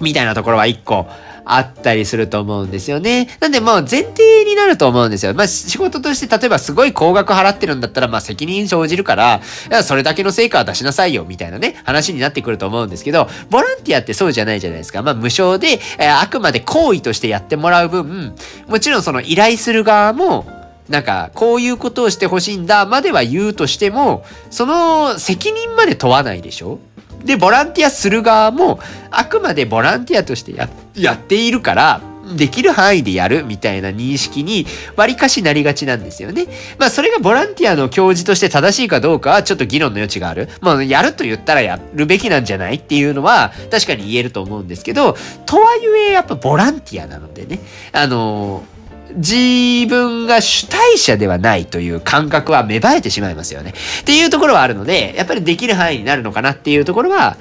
[0.00, 1.06] みたいなところは一個
[1.48, 3.28] あったりすると思うんですよね。
[3.40, 5.32] なんでもう前提になると思うんですよ。
[5.32, 9.40] まあ仕事として例えばすごい高額払ってるんだったらまあ責任生じるから、
[9.84, 15.02] それだけの成果は出しなさいよみたいなね話になってくると思うんですけど、ボランティアってそうじゃないじゃないですか。
[15.02, 18.34] まあ無償で、えー、あくまで行為としてやってもらう分、
[18.66, 20.44] もちろんその依頼する側も
[20.88, 26.78] なんか、こういうことをしてほしいんだまでは言うとしても、その責任まで問わないでしょ？
[27.24, 28.78] で、ボランティアする側も、
[29.10, 32.00] あくまでボランティアとしてややっているから、
[32.36, 36.46] できる範囲でやるみたいな認識に割かしなりがちなんですよね。
[36.76, 40.48] まあそれがボランティアの教授として正しいかどうかはちょっと議論の余地がある。
[40.60, 47.60] まあやると言ったらやるべきなんじゃないっていうのは確かに言えると思うんですけど、とはいえやっぱボランティアなのでね、
[47.92, 48.75] あのー
[49.16, 53.74] 自分が主体者ではないという感覚は芽生えてしまいますよね。
[54.00, 57.36] っていうところはあるので、やっぱりできる範囲になるのかなっていうところは、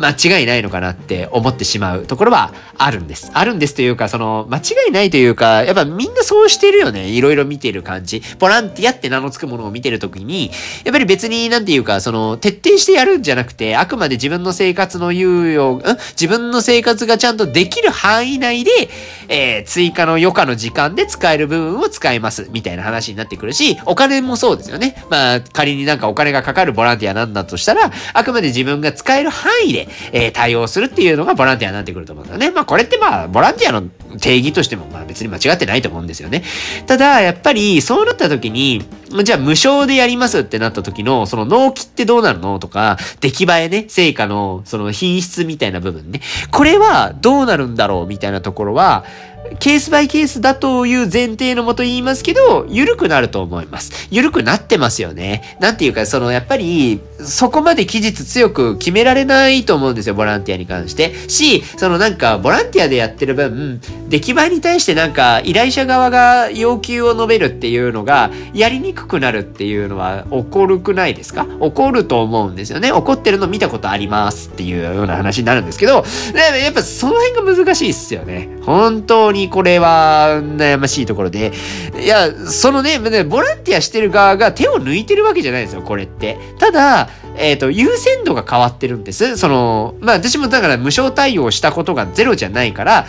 [0.00, 3.30] 間違いないのかなって思ってしまうところはあるんです。
[3.34, 7.08] あるんですというか、その、間違いないというか、やっぱみんなそうしてるよね。
[7.08, 8.22] いろいろ見てる感じ。
[8.38, 10.50] ボランティアって名の付くものを見てるときに、
[10.84, 15.82] やっぱり別になんていうか、その、徹底してやるんじゃなくて、あくまで自分の生活の猶予、ん？
[16.12, 18.70] 自分の生活がちゃんとできる範囲内で、
[19.28, 25.02] えー、追加の余暇の時間で使える部分を使います、みたいな話になってくるし、お金もそうですよね。
[25.10, 32.50] まあ、仮になんかお金がかかるボランティアなんだとしたら、あくまで自分が使える範囲で、えー、対応するっていうのがボランティアになってくると思うんだよね。
[32.50, 33.88] まあこれってまあ、ボランティアの
[34.20, 36.44] 定義としてもまあ別に間違ってないと思うんですよね。
[36.86, 38.84] ただ、やっぱりそうなった時に、
[39.24, 46.20] じゃあ無償でやりますってなった時の、その納期ってどうなるのとか、出来栄えね、成果のその品質みたいな部分ね。
[46.50, 49.04] これはどうなるんだろうみたいなところは、
[49.58, 54.08] ケースバイケースだという前提のもと言いますけど、緩くなると思います。
[54.10, 55.56] 緩くなってますよね。
[55.60, 61.12] なんていうか、その、やっぱり、そこまで期日強く決められないと思うんですよ、ボランティアに関して。
[61.28, 71.46] し、そのなんか、ボランティアでやってる分、出来栄えに対してなんか、依頼者側が要求を述べるっていうのが、やりにくくなるっていうのは、起こるくないですか？
[71.60, 72.88] 起こると思うんですよね。
[72.88, 78.48] 起こってるの見たことありますっていうような話になるんですけど、やっぱその辺が難しいっすよね。
[78.62, 81.52] 本当ににこれは悩ましいところで、
[82.00, 86.38] いや、そのね、ボランティアしてる側が手を抜いてるわけじゃないですよ、これって。
[86.58, 89.36] ただ、えっ、ー、と、優先度が変わってるんです。
[89.36, 93.06] その、まあ私もだから無償対応したことがゼロじゃないから、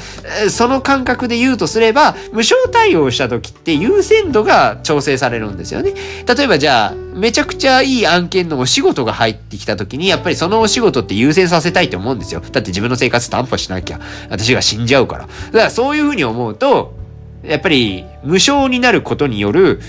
[0.49, 5.93] その感覚で言うとすれば、無償対応した時って優先度が調整されるんですよね。
[6.27, 12.39] 例えばじゃあ、めちゃくちゃいい案件のお仕事が入ってきた時に、やっぱりそのお仕事って優先させたいと思うんですよ。
[12.39, 15.21] だって自分の生活担保しなきゃ、私が死んじゃうから。
[15.21, 16.97] だからそういうふうに思うと、
[17.43, 19.81] やっぱり無償になることによる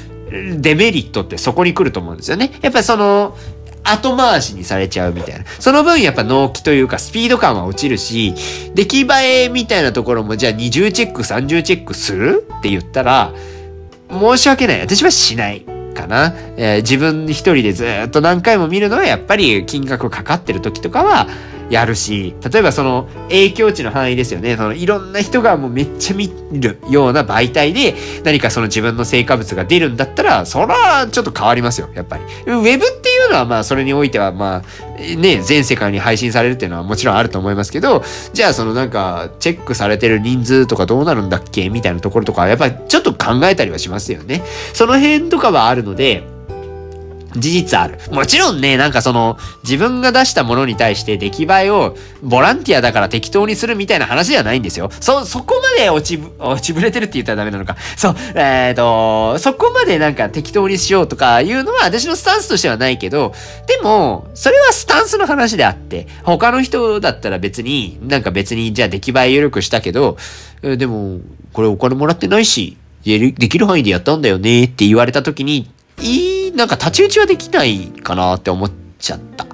[0.58, 2.52] デメリットってそこに来ると思うんですよね。
[2.62, 3.36] やっぱりその、
[3.82, 5.44] 後回しにされちゃうみたいな。
[5.58, 8.34] その分やっぱ納期というかスピード感は落ちるし、
[8.74, 13.32] 出来栄えみたいなところもじゃあ20チェック、30チェックするって言ったら、
[14.10, 14.80] 申し訳ない。
[14.80, 15.79] 私はしない。
[16.00, 16.34] かな。
[16.56, 21.26] えー、自分一人でずっと何回も見るのはやっぱり金額かかってる時とかは、
[21.70, 24.56] やるし、例えばその影響値の範囲ですよね。
[24.56, 32.22] そのいろんな人がもうめっちゃ見るような媒体で何かその自分の成果物が出るんだったら、そらちょっと変わりますよ、やっぱり。
[32.46, 38.02] ウェブっていうのはまあそれにおいてはまあね、全世界に配信されるっていうのはもちろんあると思いますけど、
[38.32, 44.42] じゃあそのなんかチェックされてる人数とかどうなるんだっけみたいなところとかやっぱりちょっと考えたりはしますよね。
[44.74, 46.24] その辺とかはあるので、
[47.36, 47.98] 事実ある。
[48.12, 54.90] もちろんね、なんかその、自分が出したものに対して出来栄えをボランティアだから適当にするみたいな話ではないんですよ。
[55.00, 57.76] そ、そこまで落ちぶ、落ちぶれてるって言ったらダメなのか。
[57.96, 63.32] そう、えっ、ー、と、そこまでなんか適当にしようとかいうのは私のスタンスとしてはないけど、
[63.66, 70.16] でも、それはスタンスの話であって、他の人だったら別に、なんか別にじゃあ出来栄え緩くしたけど、
[70.62, 71.20] でも、
[71.52, 75.70] これお金もらってないし、できる範囲でやったんだよねって言われた時に、
[76.02, 79.46] いい、なんか太刀打ちはできないかなって思っちゃった。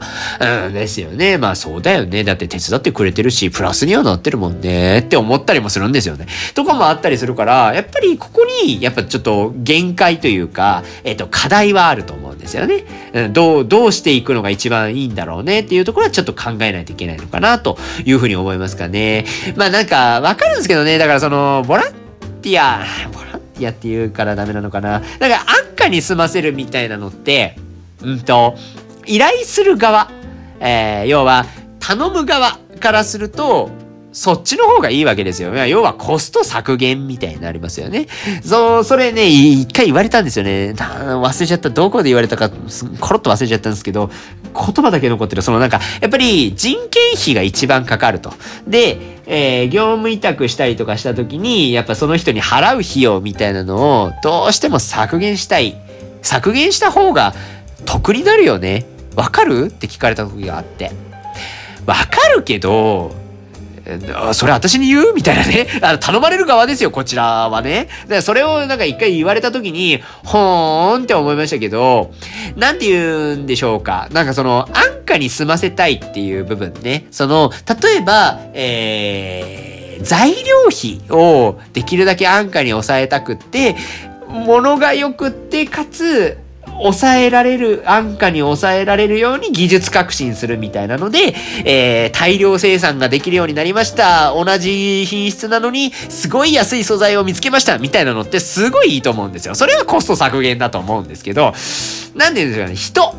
[0.66, 1.38] うん、ですよね。
[1.38, 2.24] まあそうだよね。
[2.24, 6.26] だって手伝ってくれてるし、プラスにはなってるもんねって思ったりもするんですよね。
[6.54, 12.84] とかもあったりするから、やっぱりここに、やっぱちょっと限界というか、えっと、課題はあると思うんですよね。
[13.12, 19.24] うん、どう、どうしていくのが一番いいんだろうねっていうところはちょっと考えないといけないのかなというふうに思いますかね。
[19.56, 20.98] まあなんか、わかるんですけどね。
[20.98, 21.92] だからその、ボラン
[22.42, 23.25] ティア、ボラ
[23.56, 25.00] ティアって言うからダメなのかな。
[25.00, 27.56] だから安価に済ませるみたいなのって、
[28.02, 28.56] うんと、
[29.06, 30.10] 依頼する側、
[30.60, 31.44] えー、要は、
[31.80, 33.70] 頼む側からすると、
[34.16, 35.54] そっちの方がいいわけですよ。
[35.66, 38.06] 要はコスト削減みたいになりますよね。
[38.42, 40.72] そう、それね、一回言われたんですよね。
[40.74, 41.68] 忘れちゃった。
[41.68, 44.10] どこで言われたか、コロッと忘れちゃったんですけど、
[44.54, 45.42] 言葉だけ残ってる。
[45.42, 48.32] そのなんか、やっぱり人件費が一番かかると。
[48.66, 55.76] で、えー、業務委託したりとかした時に、やっぱその人に払う費用みたいなのをどうしても削減したい。
[56.22, 57.34] 削減した方が
[57.84, 58.86] 得になるよね。
[59.14, 59.66] わかる？
[59.66, 60.90] って聞かれた時があって。
[61.84, 63.14] わかるけど、
[64.32, 65.14] それ私に言う？
[65.14, 65.66] みたいなね。
[65.80, 67.88] あの、頼まれる側ですよ、こちらはね。
[68.08, 72.10] で、それをなんか一回言われた時に、ほーんって思いましたけど、
[72.56, 74.08] なんて言うんでしょうか。
[74.12, 77.06] なんかその、安価に済ませたいっていう部分ね。
[77.10, 83.76] その、例えば、えー、材料費をできるだけ安価に抑えたくって、
[84.28, 86.38] 物が良くって、かつ、
[86.82, 91.34] 抑えられる、安価に抑えられるように技術革新するみたいなので、
[91.64, 94.32] えー、大量生産ができるようになりました。
[94.32, 97.78] 同じ品質なのに、すごい安い素材を見つけました。
[97.78, 99.54] みたいなのってすごいいいと思うんですよ。
[99.54, 101.52] それはコスト削減だと思うんですけど、
[102.14, 103.14] なんでですかね、人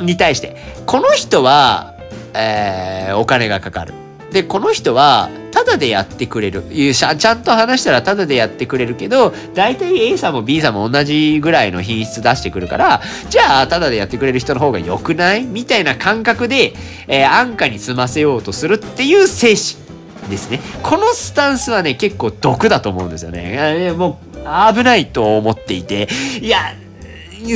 [0.00, 1.94] に対して、この人は、
[2.34, 4.07] えー、お金がかかる。
[4.32, 6.62] で、この人は、ただでやってくれる。
[6.94, 15.44] ちゃんと話したらただでやってくれるけど、大体 A さんも B さんも同じぐらいの品質出してくるから、じゃあ、ただでやってくれる人の方が良くない？
[15.44, 16.74] みたいな感覚で、
[17.06, 20.60] えー、安価に済ませようとするっていう精神ですね。
[20.82, 23.92] このスタンスはね、結構毒だと思うんですよね。
[23.96, 24.36] もう、
[24.74, 26.08] 危ないと思っていて、
[26.42, 26.74] いや、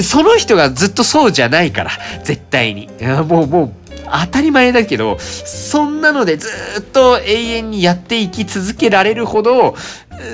[0.03, 1.91] その人がずっとそうじゃないから、
[2.25, 2.89] 絶対に。
[3.29, 3.73] もう、もう、
[4.05, 6.49] 当たり前だけど、そんなのでず
[6.81, 9.75] っと永遠にやっていき続けられるほど、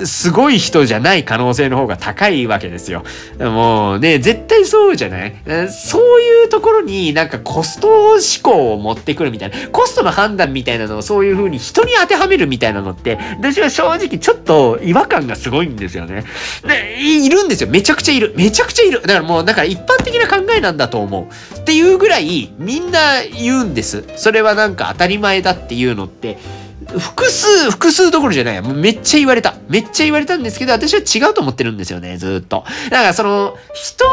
[0.04, 3.04] すごい人じゃない可能性の方が高いわけですよ。
[3.38, 5.34] もうね、絶対そうじゃない？
[5.70, 16.24] そういうところになんかコスト思考を持ってくるみたいな、コストの判断みたいなのをそういう風に人に当てはめるみたいなのって、私は正直ちょっと違和感がすごいんですよね。
[16.66, 17.70] で、いるんですよ。
[17.70, 18.34] めちゃくちゃいる。
[18.36, 19.00] めちゃくちゃいる。
[19.02, 21.56] だからもう、だか一般的な考えなんだと思う。
[21.58, 24.04] っていうぐらい、みんな言うんです。
[24.16, 26.38] それはなんか当たり前だっていうのって、
[26.86, 28.62] 複数、複数どころじゃない。
[28.62, 29.56] もうめっちゃ言われた。
[29.68, 32.64] めっちゃ言われたんですけど、私は違うと思ってるんですよね、ずっと。
[32.90, 34.04] だからその、人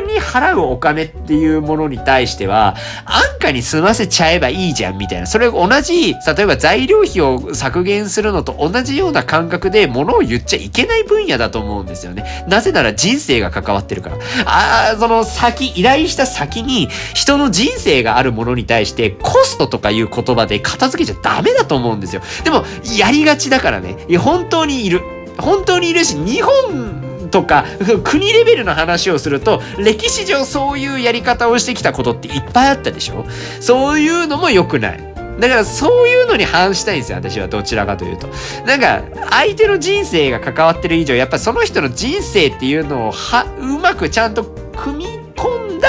[0.00, 5.26] に払うお金っていうものに対しては、安価に済ませちゃえばいいじゃん、みたいな。
[5.26, 12.44] それ同じ、例えば材料費を削減するのと同じような感覚で物を言っちゃいけない分野だと思うんですよね。
[12.48, 14.16] なぜなら人生が関わってるから。
[14.44, 22.22] ああ、その先、依頼した先に人の人生があるものに対してコストとかいう言葉で片付けちゃダメだと思うんですよ。
[22.44, 22.64] でも、
[22.98, 23.96] やりがちだからね。
[24.08, 25.02] いや、本当にいる。
[25.38, 27.64] 本当にいるし、日本とか
[28.04, 33.24] 国レベルの話をすると歴史上そういうやり方をしてきたことっていっぱいあったでしょ？
[33.60, 35.14] そういうのも良くない。
[35.40, 38.26] だからそういうのに反したいんですよ、私はどちらかというと。
[38.64, 45.04] なんか、相手の人生が関わってる以上、やっぱその人の人生っていうのをは、うまくちゃんと組み
[45.36, 45.88] 込んだ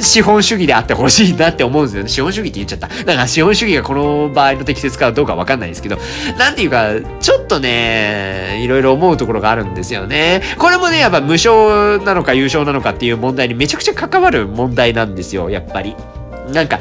[0.00, 2.08] 資本主義であってほしいなって思うんですよね。
[2.08, 2.88] 資本主義って言っちゃった。
[2.88, 5.98] だから資本主義がこの場合の適切かどうかわかんないですけど、
[6.38, 6.90] なんていうか、
[7.20, 10.42] ちょっとね、いろいろ思うところがあるんですよね。
[10.58, 15.94] これもね、やっぱ無償なのか優勝なのかっていう問題にめちゃくちゃ関わる問題なんですよ、やっぱり。
[16.52, 16.78] なんか、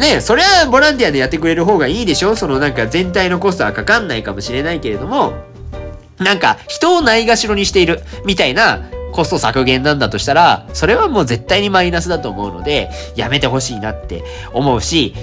[0.00, 2.34] ね、それはボランティアでやってくれる方がいいでしょ？
[2.34, 5.34] そのなんか全体のコストはかかんないかもしれないけれども、
[6.18, 8.80] なんか人をないがしろにしているみたいな
[9.16, 15.14] コスト削減なんだとしたら、それはもう絶対にマイナスだと思うので、やめてほしいなって思うし、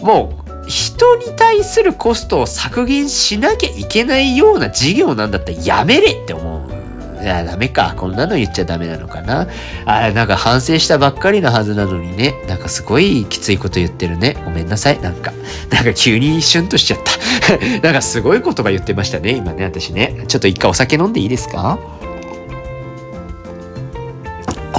[0.00, 0.32] も
[0.66, 6.72] う、人に対するコストを削減しなきゃいけないような事業なんだったらやめれって思う。
[7.22, 7.94] いや、ダメか。
[7.96, 9.46] こんなの言っちゃダメなのかな。
[9.86, 12.34] あれ、なんか反省したばっかりなはずなのにね。
[12.48, 14.36] なんかすごいきついこと言ってるね。
[14.44, 15.00] ごめんなさい。
[15.00, 15.32] なんか、
[15.70, 17.58] なんか急にシュンとしちゃった。
[17.82, 19.32] なんかすごい言葉言ってましたね。
[19.36, 20.24] 今ね、私ね。
[20.26, 21.78] ちょっと一回お酒飲んでいいですか？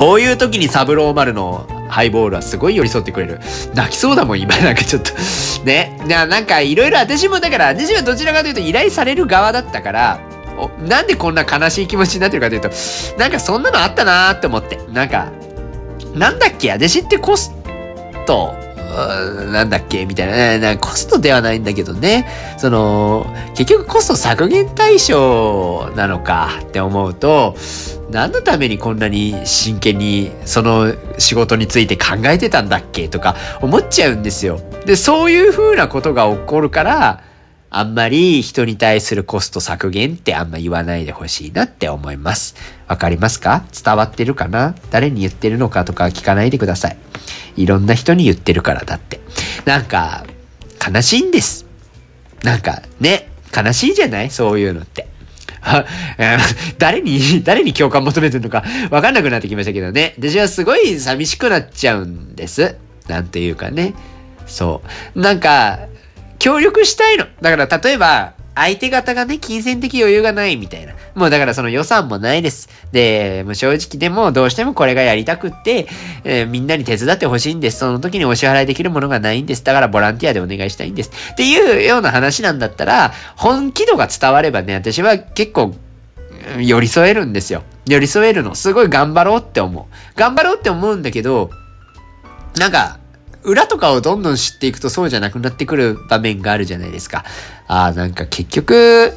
[0.03, 3.39] こういう時にサブローマルのハイボールはすごい寄り添ってくれる。
[3.73, 4.57] 泣きそうだもん、今。
[4.57, 5.13] なんかちょっと
[5.63, 5.97] ね。
[6.09, 10.19] ななんかいろいろ私もだから、私はどちらかというと依頼される側だったから、
[10.57, 12.69] おなんでこんな悲しい気持ちになってるかというと、
[13.17, 14.77] なんかそんなのあったなーって思って。
[14.91, 15.27] なんか、
[16.13, 17.53] なんだっけ私ってコス
[18.25, 18.53] ト、
[19.51, 20.05] なんだっけ？
[20.05, 22.27] みたいな、なコストではないんだけどね。
[22.57, 23.25] その、
[23.55, 27.55] 結局コスト削減対象なのかって思うと、
[28.11, 34.59] 何のためにこんなに真剣にその仕事について考えてたんだっけとか思っちゃうんですよ。
[34.85, 37.23] で、そういう風なことが起こるから、
[37.75, 42.55] あんまり人に対するコスト削減ってあんま言わないでほしいなって思います。
[42.87, 43.65] わかりますか？
[43.83, 44.75] 伝わってるかな？
[44.91, 46.97] 誰に言ってるのかとか聞かないでください。
[47.55, 49.21] いろんな人に言ってるからだって。
[49.65, 50.23] なんか、
[50.87, 51.65] 悲しいんです。
[52.43, 54.29] なんか、ね、悲しいじゃない？
[54.29, 55.07] そういうのって。
[56.77, 60.13] 誰に、誰に共感求めてるのかわかんなくなってきましたけどね。
[60.19, 62.75] 私はすごい寂しくなっちゃうんです。
[63.07, 63.95] なんていうかね。
[64.45, 64.83] そ
[65.15, 65.19] う。
[65.19, 65.79] なんか、
[66.43, 67.25] 協力したいの。
[67.39, 70.93] だから例えば、相手方がね、金銭的余裕がないみたいな。
[71.15, 72.67] もうだからその予算もないです。
[72.91, 75.87] で、もう正直でもどうしてもこれがやりたくって、
[76.25, 77.79] えー、みんなに手伝ってほしいんです。
[77.79, 79.63] その時にお支払いできるものがないんです。
[79.63, 81.11] だからボランティアでお願いしたいんです。
[81.31, 85.73] っていうような話なんだったら、本気度が伝わればね、私は結構
[86.59, 87.63] 寄り添えるんですよ。
[87.85, 88.53] 寄り添えるの。
[88.53, 90.19] すごい頑張ろうって思う。
[90.19, 91.51] 頑張ろうって思うんだけど、
[92.57, 92.99] なんか、
[93.43, 97.23] 裏とかをどんどん知っていくとそうじゃなくなってくる場面があるじゃないですか。
[97.67, 99.13] ああ、なんか結局、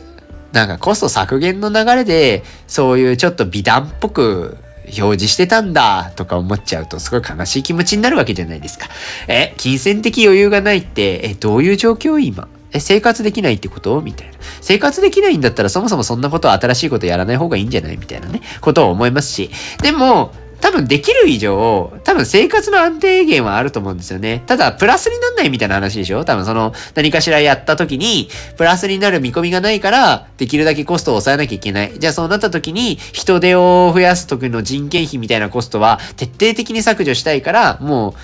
[0.53, 4.57] なんかコスト削減の流れで、そういうちょっと美談っぽく
[4.87, 8.87] 表示してたんだとか思っちゃうとすごい悲しい気持ちになるわけじゃないですか。
[9.29, 12.49] え、金銭的余裕がないって、え、どういう状況今？
[12.73, 14.01] え、生活できないってこと？
[14.01, 14.35] みたいな。
[14.61, 17.97] 生活できないんだったらそもそもそんなこと新しいことやらない方がいいんじゃない？
[17.97, 19.51] みたいなね、ことを思いますし。
[19.83, 24.43] でも、多分できる以上、多分生活の安定源はあると思うんですよね。
[24.47, 26.25] ただ、プラスになんないみたいな話でしょ？
[26.25, 31.93] 多分その、何かしらやった時に、プラスになる見込みがないから、できるだけコストを抑えなきゃいけない。
[31.99, 38.15] じゃあそうなった時に、人手を増やす時の人件費みたいなコストは、徹底的に削除したいから、もう、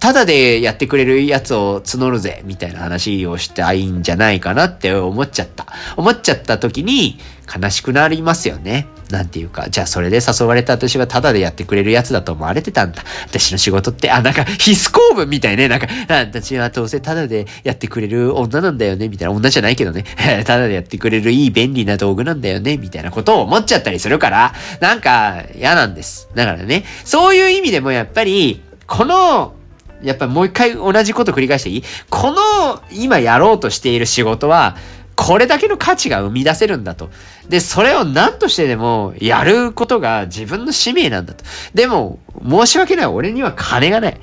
[0.00, 5.66] ただでやってくれるやつを募るぜ、みたいな話をしたいんじゃないかなって思っちゃった。
[5.96, 7.18] 思っちゃった時に
[7.62, 8.88] 悲しくなりますよね。
[9.10, 13.04] なんていうか、じゃあそれで誘われた私はタダでやってくれるやつだと思われてたんだ。
[13.26, 15.68] 私の仕事って、あ、なんか必須公文みたいね。
[15.68, 19.34] なんか、私はどうせタダでやってくれる女なんだよね、みたいな。
[19.34, 20.04] 女じゃないけどね。
[20.44, 26.28] タダでやってくれるいい便利な道具なんだよね、みたいなことを思っちゃったりするから、なんか嫌なんです。
[26.34, 29.54] だからね、そういう意味でもやっぱり、この、
[30.02, 31.84] やっぱりもう一回同じこと繰り返していい？
[32.10, 34.76] この今やろうとしている仕事は、
[35.16, 37.08] これだけの価値が生み出せるんだと。
[37.48, 41.44] で、それを何としてでもやることが自分の使命なんだと。
[41.72, 43.06] でも、申し訳ない。
[43.06, 44.20] 俺には金がない。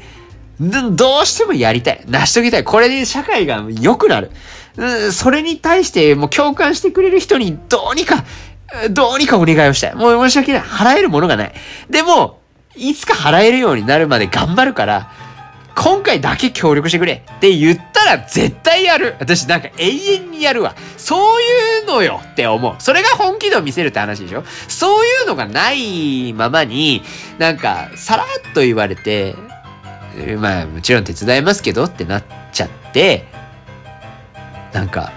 [0.59, 2.03] どうしてもやりたい。
[2.07, 2.63] 成し遂げたい。
[2.65, 4.31] これで社会が良くなる。
[5.11, 8.25] それに対してもう共感してくれる人にどうにか、
[8.91, 9.95] どうにかお願いをしたい。
[9.95, 10.61] もう申し訳ない。
[10.61, 11.53] 払えるものがない。
[11.89, 12.40] でも、
[12.75, 15.11] いつか払えるようになるまで頑張るから、
[15.75, 19.15] 今回だけ協力してくれって言ったら絶対やる。
[19.19, 20.75] 私なんか永遠にやるわ。
[20.97, 21.45] そうい
[21.83, 22.75] うのよって思う。
[22.79, 27.01] それが本気度を見せるって話でしょそういうのがないままに、
[27.39, 29.35] なんかさらっと言われて、
[30.39, 33.25] まあもちろん手伝いますけどってなっちゃって、
[34.73, 35.11] なんか、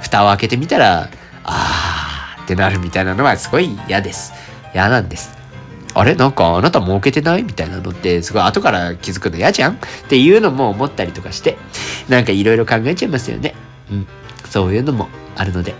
[0.00, 1.08] 蓋を開けてみたら、
[1.44, 4.32] あーってなるみたいなのはすごい嫌です。
[4.74, 5.35] 嫌なんです。
[5.98, 6.14] あれ？
[6.14, 7.42] なんかあなた儲けてない？
[7.42, 9.72] みたいなのってすごい後から気づくの嫌じゃん？
[9.72, 9.78] っ
[10.08, 11.56] ていうのも思ったりとかして
[12.08, 13.54] なんかいろいろ考えちゃいますよね。
[13.90, 14.06] うん。
[14.44, 15.74] そういうのもあるので。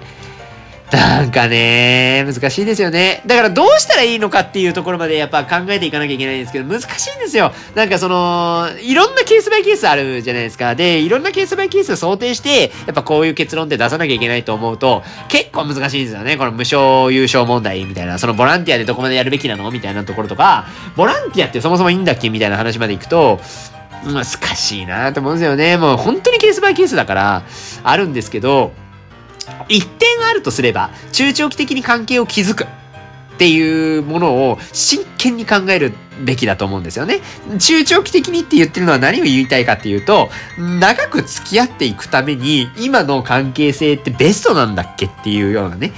[0.92, 3.20] なんかね、難しいですよね。
[3.26, 7.52] だからどうしたらいいのかっていうところまでやっぱ考えていかなきゃいけないんですけど、難しいんですよ。
[7.74, 10.76] なんかその、いろんなケースバイケースあるじゃないですか。
[10.76, 16.36] で、いろんなケースバイケースを想定して、やっぱこういう結論って出さなきゃいけないと思うと、結構難しいんですよね。
[16.36, 23.40] この無償優勝問題みたいな、そのボランティアでどこまでやるべきなのみたいなところとか、ボランティアってそもそもいいんだっけみたいな話までいくと、
[24.04, 25.76] 難しいなと思うんですよね。
[25.78, 27.42] もう本当にケースバイケースだから、
[27.82, 28.72] あるんですけど、
[29.68, 32.66] 一点あるとすれば、中長期的に関係を築く。
[33.36, 35.92] っていうものを真剣に考える
[36.24, 37.20] べきだと思うんですよね。
[37.58, 45.92] 中長期的にって言ってるのは何を言いたいかっていうと、長く付き合っていくために今の関係性ってベストなんだっけっていうようなね。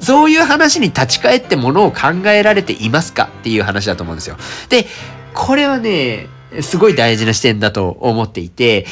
[0.00, 4.36] そういう話に立ち返ってものを考えられていますかっていう話だと思うんですよ。
[4.68, 4.86] で、
[5.34, 6.26] これはね、
[6.60, 8.86] すごい大事な視点だと思っていて、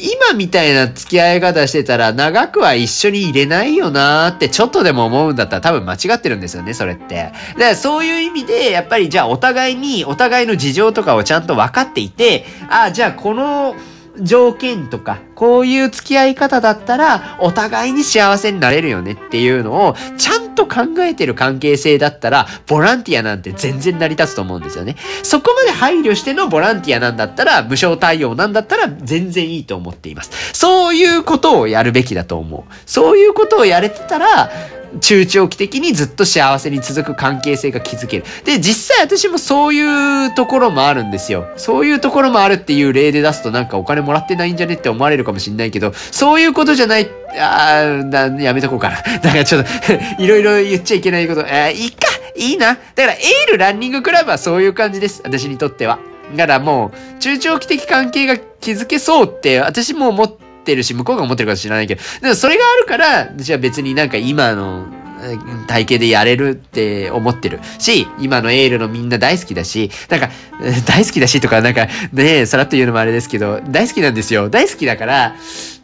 [0.00, 7.14] 今みたいな付き合い方してたら長くは一緒に入れないよなーってちょっとでも思うんだったら多分間違ってるんですよね、それって。
[7.14, 13.74] だからそういう意味で、やっぱりじゃあお互いに、お互いの事情とかをちゃんと分かっていて、ああ、じゃあこの、
[14.22, 24.96] 条件とか、こういう付き合い方だったら、お互いに幸せになれるよねっていうのを、ちゃんと考えてる関係性だったら、ボランティアなんて全然成り立つと思うんですよね。
[25.22, 30.30] そこまで配慮してのボランティアなんだったら、無償対応なんだったら、全然いいと思っています。
[30.52, 32.72] そういうことをやるべきだと思う。
[32.86, 34.50] そういうことをやれてたら、
[35.00, 38.24] 中長期的にずっと幸せに続く関係性が築ける。
[38.44, 41.46] で、実際私もそういうところもあるんですよ。
[41.56, 47.08] そういうところもあるっていう例で出すとなんかお金もらってないんじゃねって思われるかもしんないけど、そういうことじゃない、
[47.38, 48.96] あー、やめとこうかな。
[49.20, 49.68] だからちょっと
[50.22, 52.68] いろいろ言っちゃいけないこと、えー、いいかいいな。
[52.68, 55.22] だからエールランニングクラブはそういう感じです。
[55.24, 55.98] 私にとっては。
[56.36, 64.86] だからもう、中長期的関係が築けそうって私も思って、ってるし、向こうが思ってるか知らないけど、でもそれがあるから、じゃあ別になんか今の
[65.66, 70.28] 体型でやれるって思ってるし、今のエールのみんな大好きだし、なんか、
[70.86, 74.50] 大好きだしとか、なんかね、さらっと言うのもあれですけど、大好きなんですよ。
[74.50, 75.34] 大好きだから、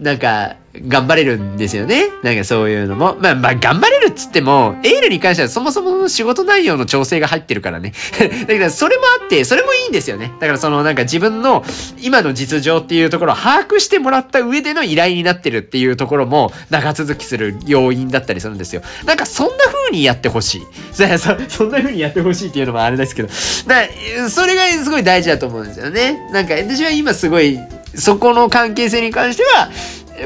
[0.01, 2.09] なんか、頑張れるんですよね。
[2.25, 3.17] なんかそういうのも。
[3.21, 7.93] まあまあ頑張れるっつっても、エールに関してはそもそもの仕事内容の調整が入ってるからね。
[8.19, 10.33] だけどそれもあって、それもいいんですよね。
[10.41, 11.65] だからそのなんか自分の
[12.03, 18.83] 今の実情っていうところを把握してもらった上での依頼になってるっていうところも長続きする要因だったりするんですよ。
[19.07, 20.63] なんかそんな風にやってほしい。
[20.93, 21.05] そ
[21.49, 23.29] そんな風にやってほしいっていうのもあれですけど。
[23.29, 26.19] だそれがすごい大事だと思うんですよね。
[26.33, 27.61] なんか私は今すごい
[27.97, 29.71] そこの関係性に関しては、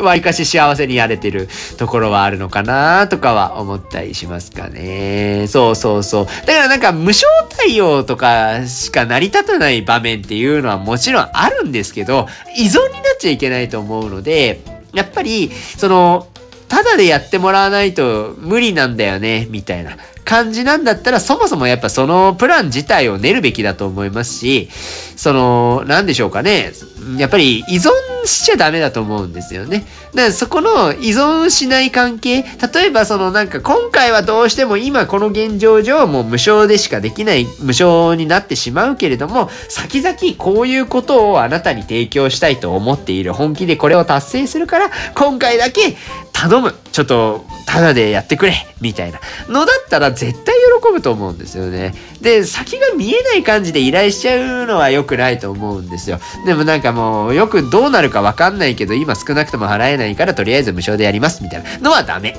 [0.02, 1.48] わりかし幸せにやれてる
[1.78, 5.46] ところはあるのかなとかは思ったりしますかね。
[5.48, 6.26] そうそうそう。
[6.46, 7.24] だからなんか無償
[7.56, 14.60] 対応とかしか成り立たない場面っていうのはもちろんあるんですけど、依存になっちゃいけないと思うので、
[14.92, 16.28] やっぱり、その、
[16.68, 24.68] ただでやってもらわないと無理なんだよね、みたいな感じなんだったら、そもそもやっぱそのプラン自体を練るべきだと思いますし、
[25.16, 26.72] その、なんでしょうかね。
[27.16, 27.90] やっぱり依存
[28.26, 29.86] しちゃダメだと思うんですよね。
[30.14, 32.42] だからそこの依存しない関係、
[32.74, 45.96] 例えばそのなんか今回はどうしても今この現状上もう無償でしかできない無償になってしまうけれども、先々こういうことをあなたに提供したいと思っている本気でこれを達成するから、今回だけ
[46.40, 46.72] 頼む。
[46.92, 48.54] ちょっと、ただでやってくれ。
[48.80, 49.18] みたいな
[49.48, 51.92] のだったら絶対喜ぶと思うんですよね。
[52.20, 56.20] で、先が見えない感じで依頼しちゃうのは良くないと思うんですよ。
[56.46, 61.42] でもなんかもう、よくどうなるかわかんないけど、今少なくとも払えないから、とりあえず無償でやります。
[61.42, 62.36] みたいなのはダメ。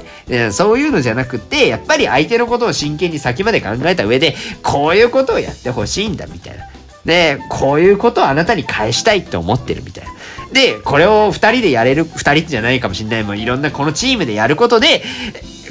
[0.51, 6.63] そういうのじゃなくて、やっぱり相手のことを真剣に先まで考えた上で、こういうことをやってほしいんだ、みたいな。
[7.05, 10.11] で、こういうことをあなたに返したいって思ってるみたいな。
[10.51, 13.23] で、これを二人でやれる、二人じゃないかもしんない。
[13.23, 15.03] もういろんなこのチームでやることで、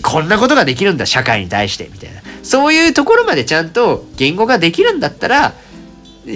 [0.03, 2.23] こんなことができるんだ、社会に対して、みたいな。
[2.43, 5.53] そういうところまでちゃんと言語ができるんだったら、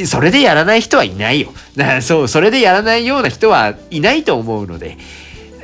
[0.07, 1.53] それでやらない人はいないよ。
[1.76, 4.97] だからそう、それでやらないような人はいないと思うので、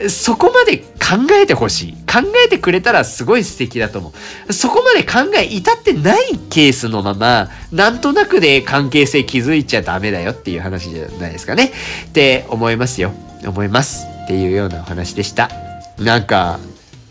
[0.09, 1.93] そこまで考えてほしい。
[1.93, 4.13] 考えてくれたらすごい素敵だと思
[4.49, 4.53] う。
[4.53, 11.73] そこまで考え至ってないケースのまま、なんとなくで関係性築いちゃダメだよっていう話じゃないですかね。
[12.07, 13.13] って思いますよ。
[13.45, 14.07] 思います。
[14.25, 15.51] っていうようなお話でした。
[15.99, 16.61] なんか、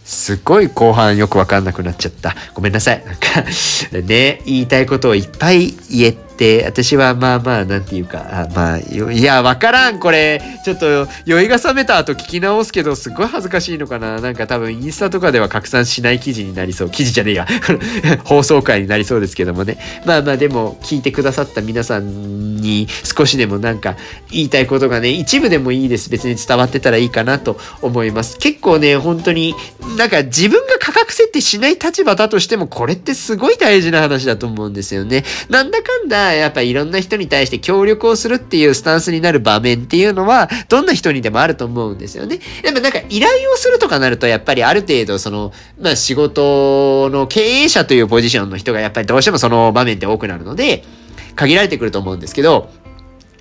[0.05, 2.33] すっごい後半よくわかんなくなっちゃった。
[2.53, 3.03] ごめんなさい。
[3.05, 3.43] なんか
[3.91, 10.39] ね、言いたいことをいっぱい言え、で私はまあまあ、なんていうか、あまあ、いや、わからん、これ。
[10.63, 14.21] ちょっと、酔いが覚めた後聞き直すけど、すごい恥ずかしいのかな。
[14.21, 16.89] なんか多分、インスタとかでは拡散しない記事になりそう。
[16.91, 17.47] 記事じゃねえや。
[18.23, 19.79] 放送回になりそうですけどもね。
[20.05, 23.95] まあまあ、でも、聞いてくださった皆さんに、少しでもなんか、
[24.31, 26.11] 言いたいことがね、一部でもいいです。
[26.11, 28.37] 別に伝わってたらいいかなと思います。
[28.37, 29.55] 結構ね、本当に、
[29.97, 35.23] なんか自分が価格設定しない立場だとしても、これってすごい大事な話だと思うんですよね。
[35.49, 42.39] なんだかんだ、やっぱいろんな人に対して協力をするっていうスタンスになる場面っていうのは、どんな人にでもあると思うんですよね。
[42.63, 50.83] でもなんか依頼をするとかなると、やっぱりある程度その、まあ仕事の経営者というポジションの人がやっぱりどうしてもその場面って多くなるので、
[51.35, 52.69] 限られてくると思うんですけど、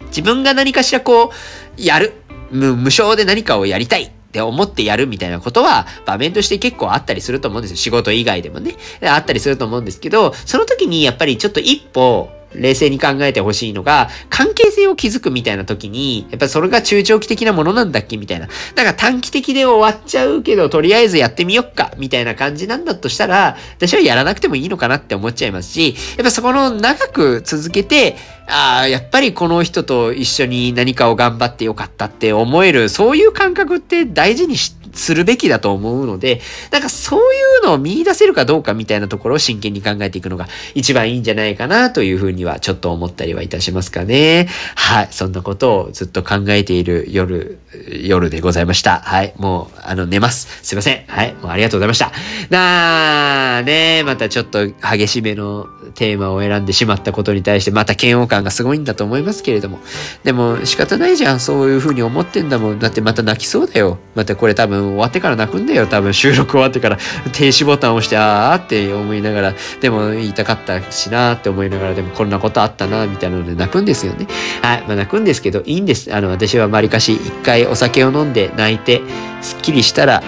[0.09, 1.32] 自分が何かしらこ
[1.78, 2.12] う、やる。
[2.51, 4.12] 無償で何かをやりたい。
[4.26, 7.76] って思ってやるみたいなことは場面として結構あったりすると思うんですよ。
[7.78, 8.74] 仕事以外でもね。
[9.03, 18.47] あったりすると思うんですけど、その時にやっぱりちょっと一歩冷静に考えてほしいのが、関係性を築くみたいな時に、やっぱそれが中長期的なものなんだっけみたいな。
[18.47, 28.16] だから短期的で終わっちゃうけど、とりあえずやってみよっかみたいな感じなんだとしたら、私はやらなくてもいいのかなって思っちゃいますし、やっぱそこの長く続けて、
[28.49, 36.40] ああ、やっぱりこの人と一緒に何かを頑張ってよかったって思える、そういう感覚って大事にしするべきだと思うので、
[36.70, 37.22] なんかそうい
[37.62, 44.49] うのを見出せるかどうかみたいなところを真剣に考えていくのが一番いいんじゃないかなというふうにはちょっと思ったりはいたしますかね。
[44.74, 45.09] はい。
[45.11, 47.59] そんなことをずっと考えている夜、
[48.03, 49.01] 夜でございました。
[49.01, 49.34] はい。
[49.36, 50.49] もう、あの、寝ます。
[50.62, 51.05] すいません。
[51.07, 51.34] はい。
[51.34, 52.12] もうありがとうございました。
[52.51, 59.78] なーねまたちょっと激しめのテーマを選んでしまったことに対してまた嫌悪感がすごいんだと思いますけれども。
[60.24, 61.41] でも仕方ないじゃん。
[61.41, 62.78] そういうふうに思ってんだもん。
[62.78, 63.99] だってまた泣きそうだよ。
[64.14, 65.87] またこれ多分終わってから泣くんだよ。
[65.87, 66.99] 多分収録終わってから
[67.32, 74.26] 停止ボタンを押して、あーって思いながら、でも言いたかったしなーって思いながら、でもこんなことあったなーみたいなので泣くんですよね。
[74.62, 74.82] はい。
[74.82, 76.14] まあ泣くんですけど、いいんです。
[76.14, 79.03] あの、私はまりかし一回お酒を飲んで泣いて、
[79.47, 80.22] すっきりしたら、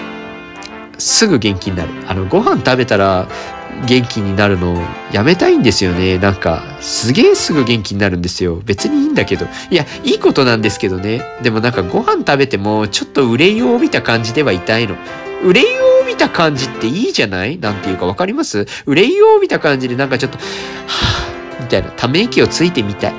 [0.97, 1.89] すぐ元気になる。
[2.07, 3.27] あの、ご飯食べたら
[3.85, 6.17] 元気になるのやめたいんですよね。
[6.17, 8.61] なんか、すげえすぐ元気になるんですよ。
[8.65, 9.45] 別にいいんだけど。
[9.69, 11.21] いや、いいことなんですけどね。
[11.43, 14.95] でもなんかご飯食べても、ちょっと憂いを帯びた感じでは痛いの。
[15.43, 15.67] 憂いを
[16.01, 17.57] 帯びた感じっていいじゃない？
[17.57, 18.65] なんていうかわかります？
[18.85, 23.13] 憂いを帯びた感じでなんかちょっと、はぁ、みたいな、ため息をついてみたい。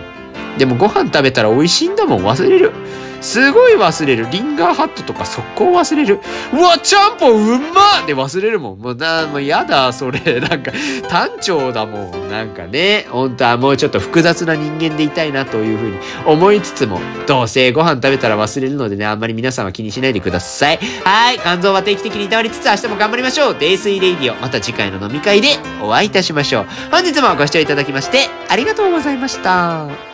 [0.58, 2.72] でもご飯食べたら美味しいんだもん忘れる。
[3.20, 4.26] すごい忘れる。
[4.30, 6.20] リンガーハットとか速攻忘れる。
[6.52, 8.78] うわ、ちゃんぽんうんまで忘れるもん。
[8.78, 10.20] もうな、もうやだ、それ。
[10.40, 10.72] なんか、
[11.08, 12.30] 単調だもん。
[12.30, 20.78] なんかね、本当はもうちょっと複雑な人間でいたいなというふうに思いつつも、どうせご飯食べたら忘れるのでね、あんまり皆さんは気にしないでください。
[21.04, 21.38] はい。
[21.38, 23.56] 肝臓は定期的にいたわりつつ明日も頑張りましょう。
[23.58, 24.36] 泥酔レイディオ。
[24.40, 26.66] また次回の飲み会でお会いいたしましょう。
[26.90, 30.09] 本日もご視聴いただきまして、ありがとうございました。